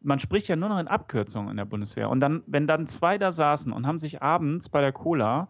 [0.00, 2.10] Man spricht ja nur noch in Abkürzungen in der Bundeswehr.
[2.10, 5.48] Und dann, wenn dann zwei da saßen und haben sich abends bei der Cola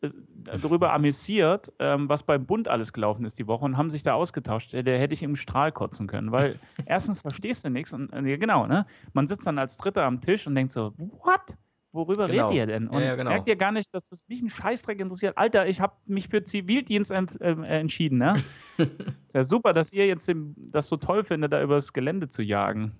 [0.00, 4.02] äh, darüber amüsiert, ähm, was beim Bund alles gelaufen ist die Woche und haben sich
[4.02, 6.30] da ausgetauscht, äh, der hätte ich im Strahl kotzen können.
[6.30, 8.86] Weil erstens verstehst du nichts und äh, genau, ne?
[9.12, 11.56] Man sitzt dann als Dritter am Tisch und denkt so, what?
[11.92, 12.50] Worüber Genau.
[12.50, 12.86] redet ihr denn?
[12.86, 13.30] Und Ja, ja, genau.
[13.30, 15.36] merkt ihr gar nicht, dass das mich ein Scheißdreck interessiert?
[15.36, 18.36] Alter, ich habe mich für Zivildienst ent, äh, entschieden, ne?
[18.78, 22.44] ist ja super, dass ihr jetzt den, das so toll findet, da übers Gelände zu
[22.44, 22.92] jagen.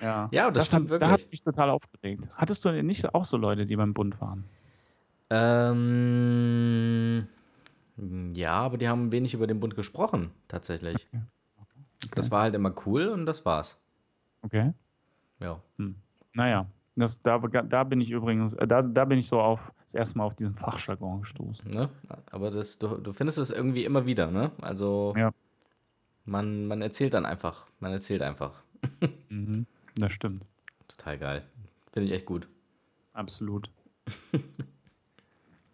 [0.00, 1.24] Ja, Ja, das stimmt hat, Da wirklich.
[1.26, 2.28] hat mich total aufgeregt.
[2.34, 4.44] Hattest du nicht auch so Leute, die beim Bund waren?
[5.30, 7.26] Ähm,
[8.34, 11.06] ja, aber die haben wenig über den Bund gesprochen, tatsächlich.
[12.14, 13.76] Das war halt immer cool und das war's.
[14.42, 14.72] Okay.
[15.40, 15.60] Ja.
[16.32, 16.66] Naja,
[16.96, 20.18] das, da, da bin ich übrigens, äh, da, da bin ich so auf das erste
[20.18, 21.70] Mal auf diesen Fachjargon gestoßen.
[21.70, 21.88] Ne?
[22.30, 24.52] Aber das, du, du findest es irgendwie immer wieder, ne?
[24.60, 25.32] Also Ja.
[26.24, 27.66] man, man erzählt dann einfach.
[27.80, 28.62] Man erzählt einfach.
[29.28, 29.66] Mhm.
[29.96, 30.44] Das stimmt.
[30.86, 31.44] Total geil.
[31.92, 32.48] Finde ich echt gut.
[33.12, 33.70] Absolut.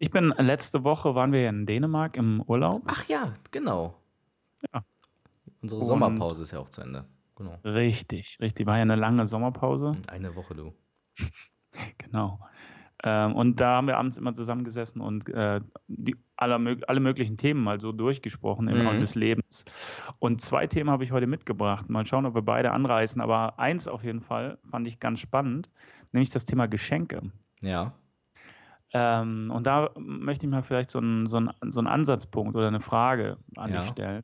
[0.00, 2.82] Ich bin letzte Woche waren wir ja in Dänemark im Urlaub.
[2.86, 3.96] Ach ja, genau.
[4.74, 4.84] Ja.
[5.62, 7.04] Unsere Und- Sommerpause ist ja auch zu Ende.
[7.36, 7.54] Genau.
[7.64, 8.66] Richtig, richtig.
[8.66, 9.96] War ja eine lange Sommerpause.
[10.08, 10.74] Eine Woche, du.
[11.98, 12.38] Genau.
[13.06, 17.62] Ähm, und da haben wir abends immer zusammengesessen und äh, die, aller, alle möglichen Themen
[17.62, 18.86] mal so durchgesprochen im Mhm.
[18.86, 19.66] Rahmen des Lebens.
[20.18, 21.90] Und zwei Themen habe ich heute mitgebracht.
[21.90, 23.20] Mal schauen, ob wir beide anreißen.
[23.20, 25.70] Aber eins auf jeden Fall fand ich ganz spannend,
[26.12, 27.20] nämlich das Thema Geschenke.
[27.60, 27.92] Ja.
[28.96, 32.68] Ähm, und da möchte ich mal vielleicht so einen, so, einen, so einen Ansatzpunkt oder
[32.68, 33.80] eine Frage an Ja.
[33.80, 34.22] dich stellen.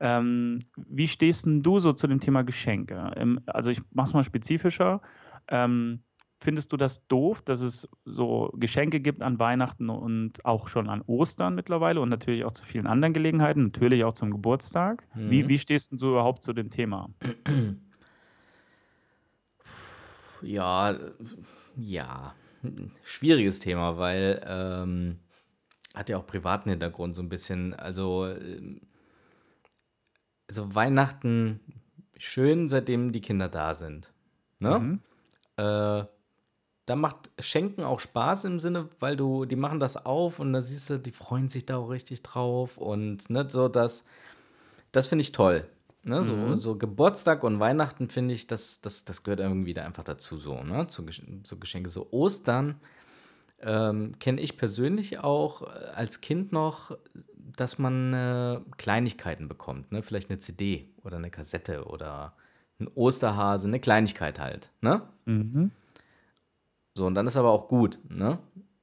[0.00, 3.10] Ähm, wie stehst denn du so zu dem Thema Geschenke?
[3.16, 5.02] Ähm, also ich mache es mal spezifischer.
[5.48, 6.04] Ähm,
[6.42, 11.02] findest du das doof, dass es so Geschenke gibt an Weihnachten und auch schon an
[11.06, 15.06] Ostern mittlerweile und natürlich auch zu vielen anderen Gelegenheiten, natürlich auch zum Geburtstag?
[15.14, 15.48] Wie, Mhm.
[15.48, 17.08] wie stehst denn du überhaupt zu dem Thema?
[20.42, 20.96] Ja,
[21.76, 22.34] ja.
[23.04, 25.18] Schwieriges Thema, weil ähm,
[25.94, 27.74] hat ja auch privaten Hintergrund so ein bisschen.
[27.74, 28.80] Also, ähm,
[30.48, 31.60] also Weihnachten
[32.18, 34.12] schön, seitdem die Kinder da sind.
[34.60, 34.78] Ne?
[34.78, 35.00] Mhm.
[35.56, 36.04] Äh,
[36.86, 40.60] da macht Schenken auch Spaß im Sinne, weil du, die machen das auf und da
[40.60, 44.04] siehst du, die freuen sich da auch richtig drauf und ne, so das,
[44.90, 45.66] das finde ich toll.
[46.04, 46.56] Ne, so, Mhm.
[46.56, 50.64] so Geburtstag und Weihnachten finde ich, das, das, das gehört irgendwie da einfach dazu, so,
[50.64, 50.88] ne?
[50.88, 51.06] Zu,
[51.44, 51.90] so Geschenke.
[51.90, 52.80] So Ostern
[53.60, 56.98] ähm, kenne ich persönlich auch äh, als Kind noch,
[57.36, 60.02] dass man äh, Kleinigkeiten bekommt, ne?
[60.02, 62.34] Vielleicht eine CD oder eine Kassette oder
[62.80, 65.02] ein Osterhase, eine Kleinigkeit halt, ne?
[65.26, 65.70] Mhm.
[66.94, 68.38] So, und dann ist aber auch gut, ne?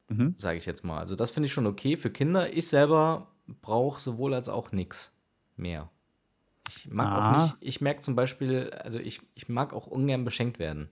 [0.07, 0.35] Mhm.
[0.39, 0.99] Sage ich jetzt mal.
[0.99, 2.51] Also, das finde ich schon okay für Kinder.
[2.51, 3.27] Ich selber
[3.61, 5.15] brauche sowohl als auch nichts
[5.55, 5.89] mehr.
[6.67, 7.29] Ich mag Ah.
[7.29, 10.89] auch nicht, ich merke zum Beispiel, also ich, ich mag auch ungern beschenkt werden.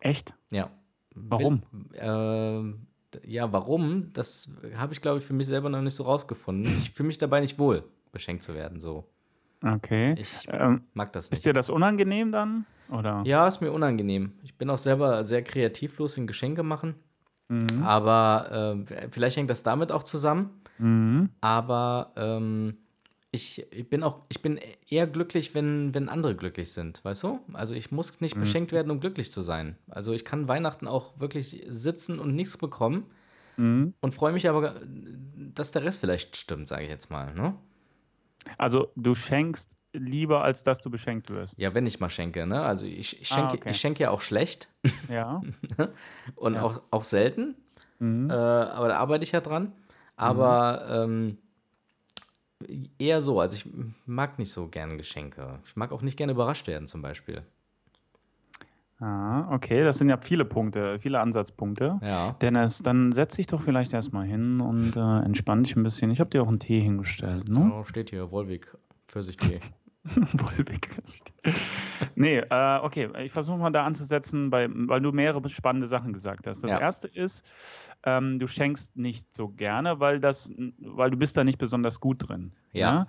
[0.00, 0.34] Echt?
[0.50, 0.70] Ja.
[1.14, 1.62] Warum?
[1.70, 2.74] Will,
[3.14, 4.12] d- ja, warum?
[4.12, 6.64] Das habe ich, glaube ich, für mich selber noch nicht so rausgefunden.
[6.78, 8.80] Ich fühle mich dabei nicht wohl, beschenkt zu werden.
[8.80, 9.04] So.
[9.64, 10.14] Okay.
[10.18, 11.46] Ich Ähm, mag das ist nicht.
[11.46, 12.66] dir das unangenehm dann?
[12.90, 13.22] Oder?
[13.24, 14.32] Ja, ist mir unangenehm.
[14.42, 16.96] Ich bin auch selber sehr kreativlos in Geschenke machen.
[17.48, 17.82] Mhm.
[17.82, 20.60] Aber äh, vielleicht hängt das damit auch zusammen.
[20.78, 21.30] Mhm.
[21.40, 22.76] Aber ähm,
[23.30, 27.40] ich, ich bin auch, ich bin eher glücklich, wenn, wenn andere glücklich sind, weißt du?
[27.52, 28.40] Also ich muss nicht Mhm.
[28.40, 29.76] beschenkt werden, um glücklich zu sein.
[29.88, 33.04] Also ich kann Weihnachten auch wirklich sitzen und nichts bekommen
[33.56, 33.94] Mhm.
[34.00, 34.80] und freue mich aber,
[35.54, 37.32] dass der Rest vielleicht stimmt, sage ich jetzt mal.
[37.34, 37.54] Ne?
[38.58, 41.58] Also du schenkst lieber, als dass du beschenkt wirst.
[41.60, 42.62] Ja, wenn ich mal schenke, ne?
[42.62, 43.70] Also ich, ich, Ah, schenke, okay.
[43.70, 44.68] ich schenke ja auch schlecht
[45.08, 45.40] Ja.
[46.34, 46.62] und Ja.
[46.62, 47.54] auch, auch selten.
[48.00, 48.28] Mhm.
[48.30, 49.72] Äh, aber da arbeite ich ja dran.
[50.16, 51.38] Aber ähm,
[52.98, 53.40] eher so.
[53.40, 53.66] Also ich
[54.06, 55.60] mag nicht so gerne Geschenke.
[55.66, 57.42] Ich mag auch nicht gerne überrascht werden, zum Beispiel.
[59.04, 62.00] Ah, okay, das sind ja viele Punkte, viele Ansatzpunkte.
[62.02, 62.32] Ja.
[62.40, 66.10] Dennis, dann setz dich doch vielleicht erstmal hin und äh, entspann dich ein bisschen.
[66.10, 67.70] Ich habe dir auch einen Tee hingestellt, ne?
[67.74, 68.66] Oh, steht hier, Wolwig,
[69.06, 69.58] Pfirsichtee.
[70.06, 70.88] Wolwig.
[72.14, 76.46] nee, äh, okay, ich versuche mal da anzusetzen, bei, weil du mehrere spannende Sachen gesagt
[76.46, 76.64] hast.
[76.64, 76.78] Das Ja.
[76.78, 77.44] erste ist,
[78.04, 82.26] ähm, du schenkst nicht so gerne, weil das, weil du bist da nicht besonders gut
[82.26, 82.52] drin.
[82.72, 82.80] Ja.
[82.80, 83.06] Ja.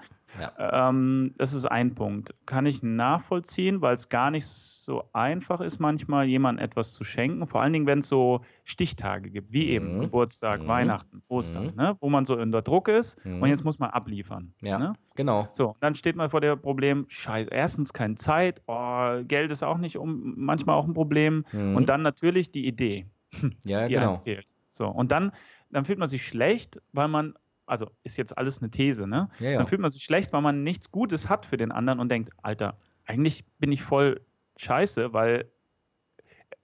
[0.57, 2.33] Ähm, das ist ein Punkt.
[2.45, 7.47] Kann ich nachvollziehen, weil es gar nicht so einfach ist, manchmal jemandem etwas zu schenken.
[7.47, 9.99] Vor allen Dingen, wenn es so Stichtage gibt, wie eben Mhm.
[9.99, 10.67] Geburtstag, Mhm.
[10.67, 11.75] Weihnachten, Ostern, Mhm.
[11.75, 11.97] ne?
[11.99, 13.41] wo man so unter Druck ist Mhm.
[13.41, 14.53] und jetzt muss man abliefern.
[14.61, 14.77] Ja.
[14.77, 14.93] Ne?
[15.15, 15.47] Genau.
[15.53, 19.77] So, dann steht man vor dem Problem, scheiße, erstens keine Zeit, oh, Geld ist auch
[19.77, 21.75] nicht um, manchmal auch ein Problem Mhm.
[21.75, 23.05] und dann natürlich die Idee,
[23.63, 24.17] Ja, die einem genau.
[24.17, 24.47] fehlt.
[24.69, 25.31] So, und dann,
[25.71, 27.33] dann fühlt man sich schlecht, weil man,
[27.65, 29.29] also ist jetzt alles eine These, ne?
[29.39, 29.57] Ja, ja.
[29.57, 32.29] Dann fühlt man sich schlecht, weil man nichts Gutes hat für den anderen und denkt,
[32.43, 34.21] Alter, eigentlich bin ich voll
[34.57, 35.49] scheiße, weil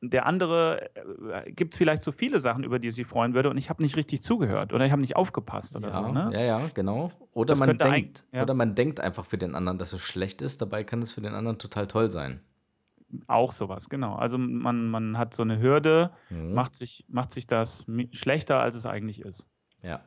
[0.04, 3.58] der andere äh, gibt vielleicht so viele Sachen, über die er sich freuen würde und
[3.58, 6.30] ich habe nicht richtig zugehört oder ich habe nicht aufgepasst oder Ja, so, ne?
[6.34, 7.12] ja, ja, genau.
[7.34, 8.42] Oder Das man könnte ein- denkt, ja.
[8.44, 10.62] oder man denkt einfach für den anderen, dass es schlecht ist.
[10.62, 12.42] Dabei kann es für den anderen total toll sein.
[13.28, 14.16] Auch sowas, genau.
[14.16, 16.54] Also man, man hat so eine Hürde, Mhm.
[16.54, 19.48] macht, sich, macht sich das schlechter, als es eigentlich ist.
[19.84, 20.02] Ja.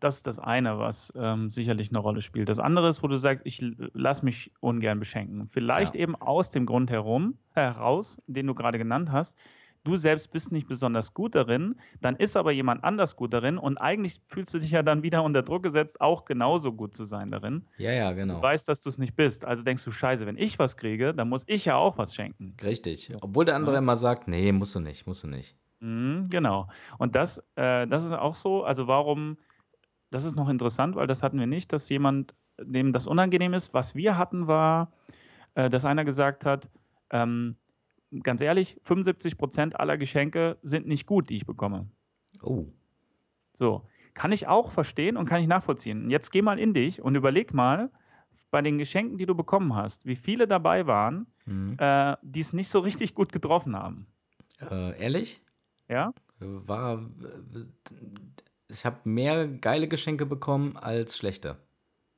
[0.00, 2.48] Das ist das eine, was ähm, sicherlich eine Rolle spielt.
[2.48, 3.60] Das andere ist, wo du sagst, ich
[3.92, 5.46] lasse mich ungern beschenken.
[5.46, 6.00] Vielleicht Ja.
[6.02, 9.38] eben aus dem Grund herum, heraus, den du gerade genannt hast.
[9.82, 13.78] Du selbst bist nicht besonders gut darin, dann ist aber jemand anders gut darin und
[13.78, 17.30] eigentlich fühlst du dich ja dann wieder unter Druck gesetzt, auch genauso gut zu sein
[17.30, 17.66] darin.
[17.78, 18.42] Ja, ja, Du genau.
[18.42, 19.46] weißt, dass du es nicht bist.
[19.46, 22.54] Also denkst du, scheiße, wenn ich was kriege, dann muss ich ja auch was schenken.
[22.62, 23.10] Richtig.
[23.22, 23.78] Obwohl der andere Ja.
[23.78, 25.56] immer sagt, nee, musst du nicht, musst du nicht.
[25.80, 26.68] Mhm, genau.
[26.98, 29.38] Und das, äh, das ist auch so, also warum,
[30.10, 33.74] das ist noch interessant, weil das hatten wir nicht, dass jemand, dem das unangenehm ist.
[33.74, 34.92] Was wir hatten, war,
[35.54, 36.68] äh, dass einer gesagt hat,
[37.10, 37.52] ähm,
[38.22, 41.86] ganz ehrlich, 75 Prozent aller Geschenke sind nicht gut, die ich bekomme.
[42.42, 42.66] Oh.
[43.52, 46.10] So, kann ich auch verstehen und kann ich nachvollziehen.
[46.10, 47.90] Jetzt geh mal in dich und überleg mal,
[48.50, 51.76] bei den Geschenken, die du bekommen hast, wie viele dabei waren, Mhm.
[51.78, 54.06] äh, die es nicht so richtig gut getroffen haben.
[54.60, 55.42] Äh, ehrlich?
[55.88, 56.12] Ja?
[56.38, 57.00] War.
[58.70, 61.56] Ich habe mehr geile Geschenke bekommen als schlechte.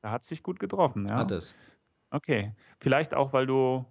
[0.01, 1.15] Da hat es sich gut getroffen, ja.
[1.15, 1.55] Hat es.
[2.11, 2.53] Okay.
[2.79, 3.85] Vielleicht auch, weil du,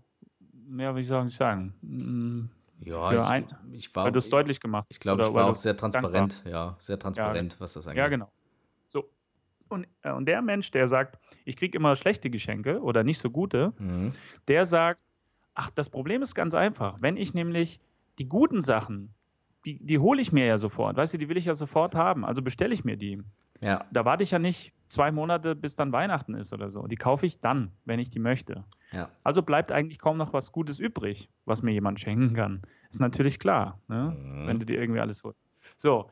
[0.78, 2.48] ja, wie soll ich sagen, mm,
[2.84, 4.04] Ja, ich, ein- ich war.
[4.04, 4.92] weil du es deutlich gemacht hast.
[4.92, 6.44] Ich glaube, ich war auch sehr dankbar- transparent.
[6.46, 7.98] Ja, sehr transparent, was das angeht.
[7.98, 8.30] Ja, genau.
[8.86, 9.10] So.
[9.68, 13.30] Und, äh, und der Mensch, der sagt, ich kriege immer schlechte Geschenke oder nicht so
[13.30, 14.12] gute, Mhm.
[14.46, 15.00] der sagt,
[15.54, 16.98] ach, das Problem ist ganz einfach.
[17.00, 17.80] Wenn ich nämlich
[18.18, 19.14] die guten Sachen,
[19.64, 22.24] die, die hole ich mir ja sofort, weißt du, die will ich ja sofort haben,
[22.24, 23.22] also bestelle ich mir die.
[23.60, 26.88] Ja, Da warte ich ja nicht zwei Monate, bis dann Weihnachten ist oder so.
[26.88, 28.64] Die kaufe ich dann, wenn ich die möchte.
[28.90, 29.08] ja.
[29.22, 32.62] Also bleibt eigentlich kaum noch was Gutes übrig, was mir jemand schenken kann.
[32.90, 34.16] Ist natürlich klar, ne?
[34.18, 34.46] Mhm.
[34.48, 35.48] wenn du dir irgendwie alles holst.
[35.76, 36.10] So,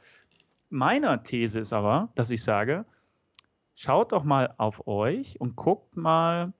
[0.69, 2.85] meine These ist aber, dass ich sage,
[3.75, 6.53] schaut doch mal auf euch und guckt mal,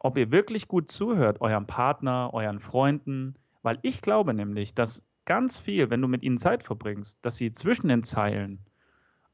[0.00, 5.58] ob ihr wirklich gut zuhört, eurem Partner, euren Freunden, weil ich glaube nämlich, dass ganz
[5.58, 8.60] viel, wenn du mit ihnen Zeit verbringst, dass sie zwischen den Zeilen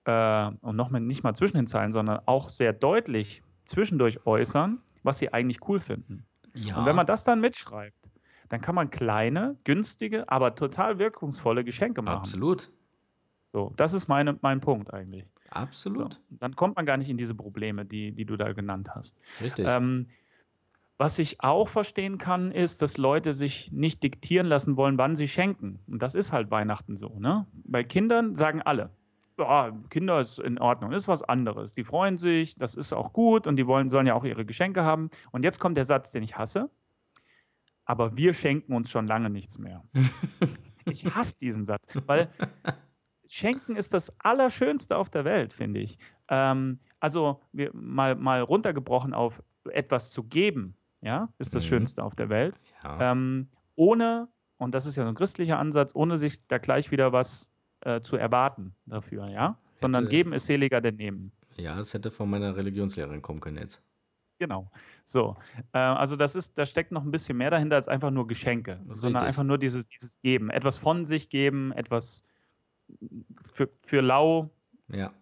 [0.05, 4.81] äh, und noch mal, nicht mal zwischen den Zeilen, sondern auch sehr deutlich zwischendurch äußern,
[5.05, 6.27] was sie eigentlich cool finden.
[6.53, 6.77] ja.
[6.77, 7.97] Und wenn man das dann mitschreibt,
[8.49, 12.19] dann kann man kleine, günstige, aber total wirkungsvolle Geschenke machen.
[12.19, 12.71] Absolut.
[13.53, 15.25] So, das ist meine, mein Punkt eigentlich.
[15.45, 16.21] So, Absolut.
[16.29, 19.17] dann kommt man gar nicht in diese Probleme, die, die du da genannt hast.
[19.41, 19.65] Richtig.
[19.69, 20.09] Ähm,
[20.97, 25.29] was ich auch verstehen kann, ist, dass Leute sich nicht diktieren lassen wollen, wann sie
[25.29, 25.81] schenken.
[25.87, 27.19] Und das ist halt Weihnachten so.
[27.19, 27.47] Ne?
[27.53, 28.91] Bei Kindern sagen alle,
[29.39, 31.73] ja, Kinder ist in Ordnung, ist was anderes.
[31.73, 34.85] Die freuen sich, das ist auch gut und die wollen, sollen ja auch ihre Geschenke
[34.85, 35.11] haben.
[35.33, 36.71] Und jetzt kommt der Satz, den ich hasse.
[37.85, 39.83] Aber wir schenken uns schon lange nichts mehr.
[40.87, 42.31] ich hasse diesen Satz, weil
[43.29, 45.99] Schenken ist das Allerschönste auf der Welt, finde ich.
[46.29, 51.69] Ähm, also wir, mal, mal runtergebrochen auf etwas zu geben, ja, ist das Mhm.
[51.69, 52.59] Schönste auf der Welt.
[52.83, 53.13] ja.
[53.13, 57.13] Ähm, ohne, und das ist ja so ein christlicher Ansatz, ohne sich da gleich wieder
[57.13, 59.59] was äh, zu erwarten dafür, ja.
[59.77, 61.33] Sondern Hätte- geben ist seliger denn nehmen.
[61.57, 63.83] ja, es hätte von meiner Religionslehrerin kommen können jetzt.
[64.39, 64.71] Genau.
[65.05, 65.37] So.
[65.73, 68.81] Äh, also das ist, da steckt noch ein bisschen mehr dahinter als einfach nur Geschenke,
[68.87, 70.51] Das sondern einfach nur dieses, dieses Geben.
[70.51, 72.23] Etwas von sich geben, etwas
[73.45, 74.51] für, für lau
[74.89, 75.13] Ja.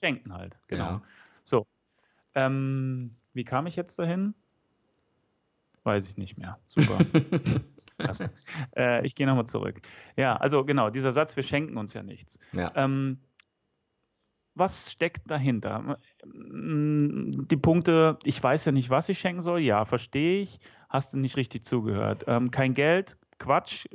[0.00, 0.56] schenken halt.
[0.68, 0.84] Genau.
[0.84, 1.02] Ja.
[1.42, 1.66] So.
[2.34, 4.34] Ähm, wie kam ich jetzt dahin?
[5.86, 6.58] Weiß ich nicht mehr.
[6.66, 6.98] Super.
[8.76, 9.80] äh, ich gehe nochmal zurück.
[10.16, 12.40] Ja, also genau, dieser Satz, wir schenken uns ja nichts.
[12.52, 12.72] Ja.
[12.74, 13.20] Ähm,
[14.56, 15.98] was steckt dahinter?
[16.24, 19.60] Die Punkte, ich weiß ja nicht, was ich schenken soll.
[19.60, 20.58] Ja, verstehe ich.
[20.88, 22.24] Hast du nicht richtig zugehört.
[22.26, 23.86] Ähm, kein Geld, Quatsch.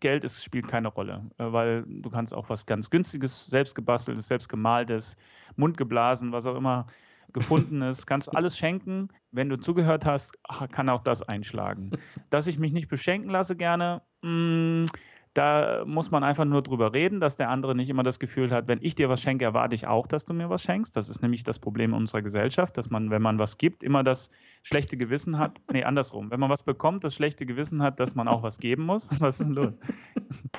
[0.00, 5.16] Geld ist, spielt keine Rolle, äh, weil du kannst auch was ganz Günstiges, selbstgebasteltes, selbstgemaltes,
[5.56, 6.88] mundgeblasen, was auch immer
[7.32, 9.08] gefunden ist, kannst du alles schenken.
[9.30, 10.38] Wenn du zugehört hast,
[10.72, 11.90] kann auch das einschlagen.
[12.30, 14.86] Dass ich mich nicht beschenken lasse gerne, mh, mm,
[15.34, 18.68] da muss man einfach nur drüber reden, dass der andere nicht immer das Gefühl hat,
[18.68, 20.96] wenn ich dir was schenke, erwarte ich auch, dass du mir was schenkst.
[20.96, 24.30] Das ist nämlich das Problem unserer Gesellschaft, dass man, wenn man was gibt, immer das
[24.62, 25.60] schlechte Gewissen hat.
[25.72, 26.30] Nee, andersrum.
[26.30, 29.10] Wenn man was bekommt, das schlechte Gewissen hat, dass man auch was geben muss.
[29.20, 29.78] Was ist denn los?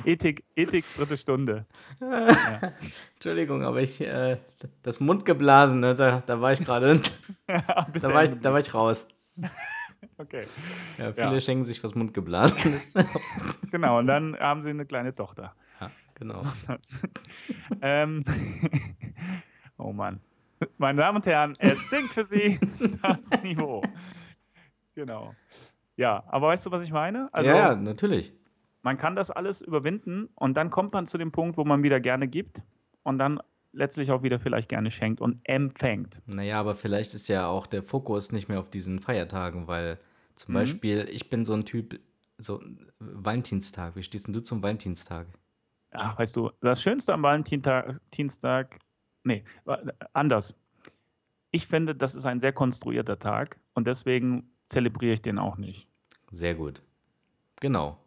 [0.05, 1.65] Ethik, Ethik, dritte Stunde.
[1.99, 2.27] Ja.
[3.15, 4.37] Entschuldigung, aber ich, äh,
[4.83, 7.01] das Mundgeblasen, ne, da, da war ich gerade.
[7.47, 9.07] da, war ich, da war ich raus.
[10.19, 10.43] Okay.
[10.97, 11.39] Ja, viele ja.
[11.39, 12.93] schenken sich was Mundgeblasenes.
[13.71, 15.55] genau, und dann haben sie eine kleine Tochter.
[15.79, 16.43] Ja, genau.
[17.81, 18.25] ähm,
[19.77, 20.19] oh Mann.
[20.77, 22.59] Meine Damen und Herren, es sinkt für Sie
[23.01, 23.81] das Niveau.
[24.93, 25.33] Genau.
[25.95, 27.29] Ja, aber weißt du, was ich meine?
[27.31, 28.33] Also, ja, natürlich.
[28.81, 32.01] Man kann das alles überwinden und dann kommt man zu dem Punkt, wo man wieder
[32.01, 32.61] gerne gibt
[33.03, 33.39] und dann
[33.71, 36.21] letztlich auch wieder vielleicht gerne schenkt und empfängt.
[36.25, 39.97] Naja, aber vielleicht ist ja auch der Fokus nicht mehr auf diesen Feiertagen, weil
[40.39, 40.59] zum mhm.
[40.59, 41.99] Beispiel, ich bin so ein Typ,
[42.37, 42.63] so
[42.99, 43.97] Valentinstag.
[43.97, 45.27] Wie stehst denn du zum Valentinstag?
[45.91, 48.79] Ach, weißt du, das Schönste am Valentinstag,
[49.23, 49.43] nee,
[50.13, 50.55] anders.
[51.51, 55.87] Ich finde, das ist ein sehr konstruierter Tag und deswegen zelebriere ich den auch nicht.
[56.31, 56.81] Sehr gut.
[57.59, 57.97] Genau.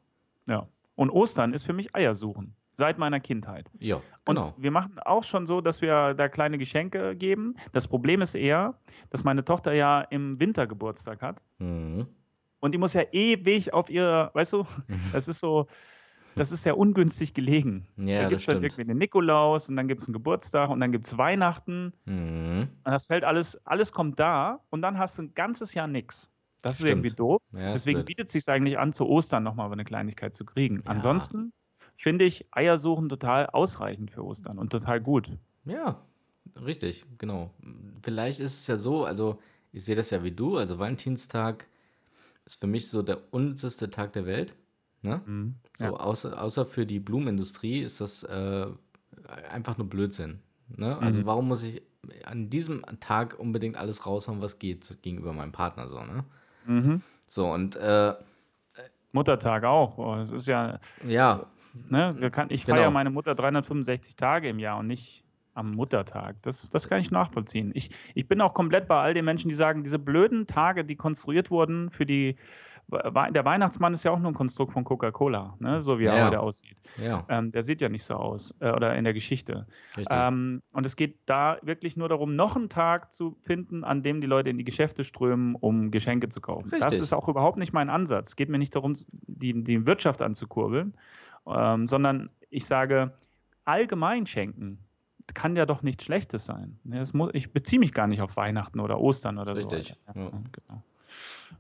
[0.49, 0.66] Ja.
[0.95, 3.68] Und Ostern ist für mich Eiersuchen seit meiner Kindheit.
[3.79, 4.55] Ja, genau.
[4.57, 7.55] Und wir machen auch schon so, dass wir da kleine Geschenke geben.
[7.73, 8.79] Das Problem ist eher,
[9.11, 11.42] dass meine Tochter ja im Winter Geburtstag hat.
[11.59, 12.07] Mhm.
[12.62, 14.64] Und die muss ja ewig auf ihre, weißt du,
[15.12, 15.66] das ist so,
[16.37, 17.88] das ist ja ungünstig gelegen.
[17.96, 20.79] Ja, da gibt es dann irgendwie den Nikolaus und dann gibt es einen Geburtstag und
[20.79, 21.92] dann gibt es Weihnachten.
[22.05, 22.68] Mhm.
[22.85, 26.31] Und das fällt alles, alles kommt da und dann hast du ein ganzes Jahr nichts.
[26.62, 27.42] Das ist irgendwie doof.
[27.53, 30.77] Ja, Deswegen bietet es sich eigentlich an, zu Ostern nochmal eine Kleinigkeit zu kriegen.
[30.77, 30.92] Ja.
[30.92, 31.53] Ansonsten
[31.96, 35.37] finde ich Eiersuchen total ausreichend für Ostern und total gut.
[35.64, 36.01] Ja,
[36.64, 37.51] richtig, genau.
[38.03, 39.40] Vielleicht ist es ja so, also
[39.72, 41.66] ich sehe das ja wie du, also Valentinstag
[42.44, 44.55] ist für mich so der unnützeste Tag der Welt.
[45.02, 45.20] Ne?
[45.26, 45.90] Mhm, so, ja.
[45.90, 48.66] außer, außer für die Blumenindustrie ist das äh,
[49.50, 50.40] einfach nur Blödsinn.
[50.76, 50.96] Ne?
[50.98, 51.26] Also mhm.
[51.26, 51.83] warum muss ich
[52.24, 56.24] an diesem Tag unbedingt alles raushauen, was geht gegenüber meinem Partner so, ne?
[56.66, 57.02] Mhm.
[57.28, 58.14] So und äh,
[59.12, 59.98] Muttertag auch.
[59.98, 60.78] Oh, es ist ja.
[61.07, 61.46] Ja.
[61.88, 62.78] Ne, kann, ich genau.
[62.78, 65.21] feiere meine Mutter 365 Tage im Jahr und nicht
[65.54, 66.36] am Muttertag.
[66.42, 67.72] Das, das kann ich nachvollziehen.
[67.74, 70.96] Ich, ich bin auch komplett bei all den Menschen, die sagen, diese blöden Tage, die
[70.96, 72.36] konstruiert wurden für die.
[72.90, 75.80] Der Weihnachtsmann ist ja auch nur ein Konstrukt von Coca-Cola, ne?
[75.80, 76.26] so wie er ja.
[76.26, 76.76] heute aussieht.
[77.02, 77.24] Ja.
[77.28, 79.66] Ähm, der sieht ja nicht so aus, äh, oder in der Geschichte.
[80.10, 84.20] Ähm, und es geht da wirklich nur darum, noch einen Tag zu finden, an dem
[84.20, 86.64] die Leute in die Geschäfte strömen, um Geschenke zu kaufen.
[86.64, 86.80] Richtig.
[86.80, 88.30] Das ist auch überhaupt nicht mein Ansatz.
[88.30, 90.94] Es geht mir nicht darum, die, die Wirtschaft anzukurbeln,
[91.46, 93.14] ähm, sondern ich sage,
[93.64, 94.78] allgemein schenken
[95.35, 96.78] kann ja doch nichts Schlechtes sein.
[96.85, 99.96] Muss, ich beziehe mich gar nicht auf Weihnachten oder Ostern oder Richtig.
[100.06, 100.20] so.
[100.20, 100.82] Ja, genau.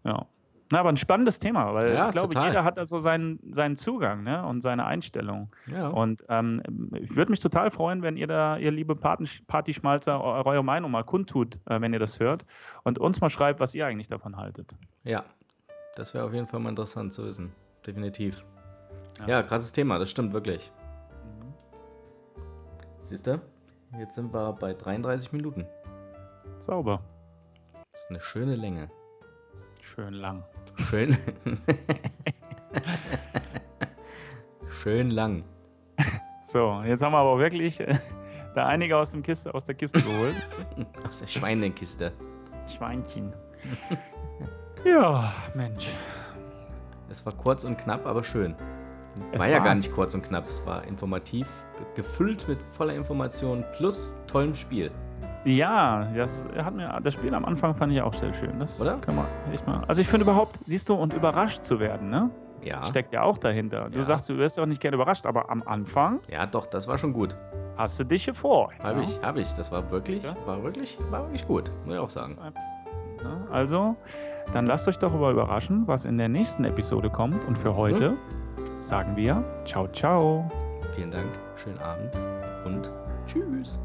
[0.04, 0.26] ja.
[0.72, 2.48] Na, aber ein spannendes Thema, weil ja, ich glaube, total.
[2.48, 4.42] jeder hat da so seinen, seinen Zugang ne?
[4.46, 5.50] und seine Einstellung.
[5.66, 5.88] Ja.
[5.88, 6.62] Und ähm,
[6.98, 11.56] ich würde mich total freuen, wenn ihr da, ihr liebe Partyschmalzer, eure Meinung mal kundtut,
[11.66, 12.46] äh, wenn ihr das hört
[12.84, 14.74] und uns mal schreibt, was ihr eigentlich davon haltet.
[15.04, 15.26] Ja,
[15.94, 17.52] das wäre auf jeden Fall mal interessant zu wissen.
[17.86, 18.42] Definitiv.
[19.20, 20.72] Ja, ja krasses Thema, das stimmt wirklich.
[21.22, 21.52] Mhm.
[23.02, 23.42] Siehst du?
[23.98, 25.66] Jetzt sind wir bei 33 Minuten.
[26.58, 27.02] Sauber.
[27.92, 28.90] Das ist eine schöne Länge.
[29.82, 30.44] Schön lang.
[30.76, 31.16] Schön.
[34.70, 35.44] Schön lang.
[36.42, 37.98] So, jetzt haben wir aber wirklich äh,
[38.54, 40.36] da einige aus, dem Kiste, aus der Kiste geholt.
[41.06, 42.12] aus der Schweinekiste.
[42.66, 43.34] Schweinchen.
[44.84, 45.94] ja, Mensch.
[47.10, 48.56] Es war kurz und knapp, aber schön.
[49.32, 51.46] Es war ja gar nicht kurz und knapp, es war informativ,
[51.94, 54.90] gefüllt mit voller Information plus tollem Spiel.
[55.44, 58.58] Ja, das hat mir das Spiel am Anfang fand ich auch sehr schön.
[58.60, 58.98] Das Oder?
[58.98, 59.82] kann man echt mal.
[59.88, 62.30] Also ich finde überhaupt, siehst du, und überrascht zu werden, ne?
[62.62, 62.84] Ja.
[62.84, 63.90] Steckt ja auch dahinter.
[63.90, 64.04] Du ja.
[64.04, 66.20] sagst, du wirst ja auch nicht gerne überrascht, aber am Anfang.
[66.28, 67.36] Ja, doch, das war schon gut.
[67.76, 68.70] Hast du dich vor?
[68.84, 69.08] Habe ja?
[69.08, 69.52] ich, habe ich.
[69.54, 72.36] Das war wirklich, war wirklich, war wirklich gut, muss ich auch sagen.
[73.22, 73.46] Ne?
[73.50, 73.96] Also,
[74.52, 77.44] dann lasst euch doch überraschen, was in der nächsten Episode kommt.
[77.46, 78.10] Und für heute.
[78.10, 78.41] Mhm
[78.82, 80.50] sagen wir ciao, ciao.
[80.94, 82.14] Vielen Dank, schönen Abend
[82.64, 82.90] und
[83.26, 83.78] tschüss.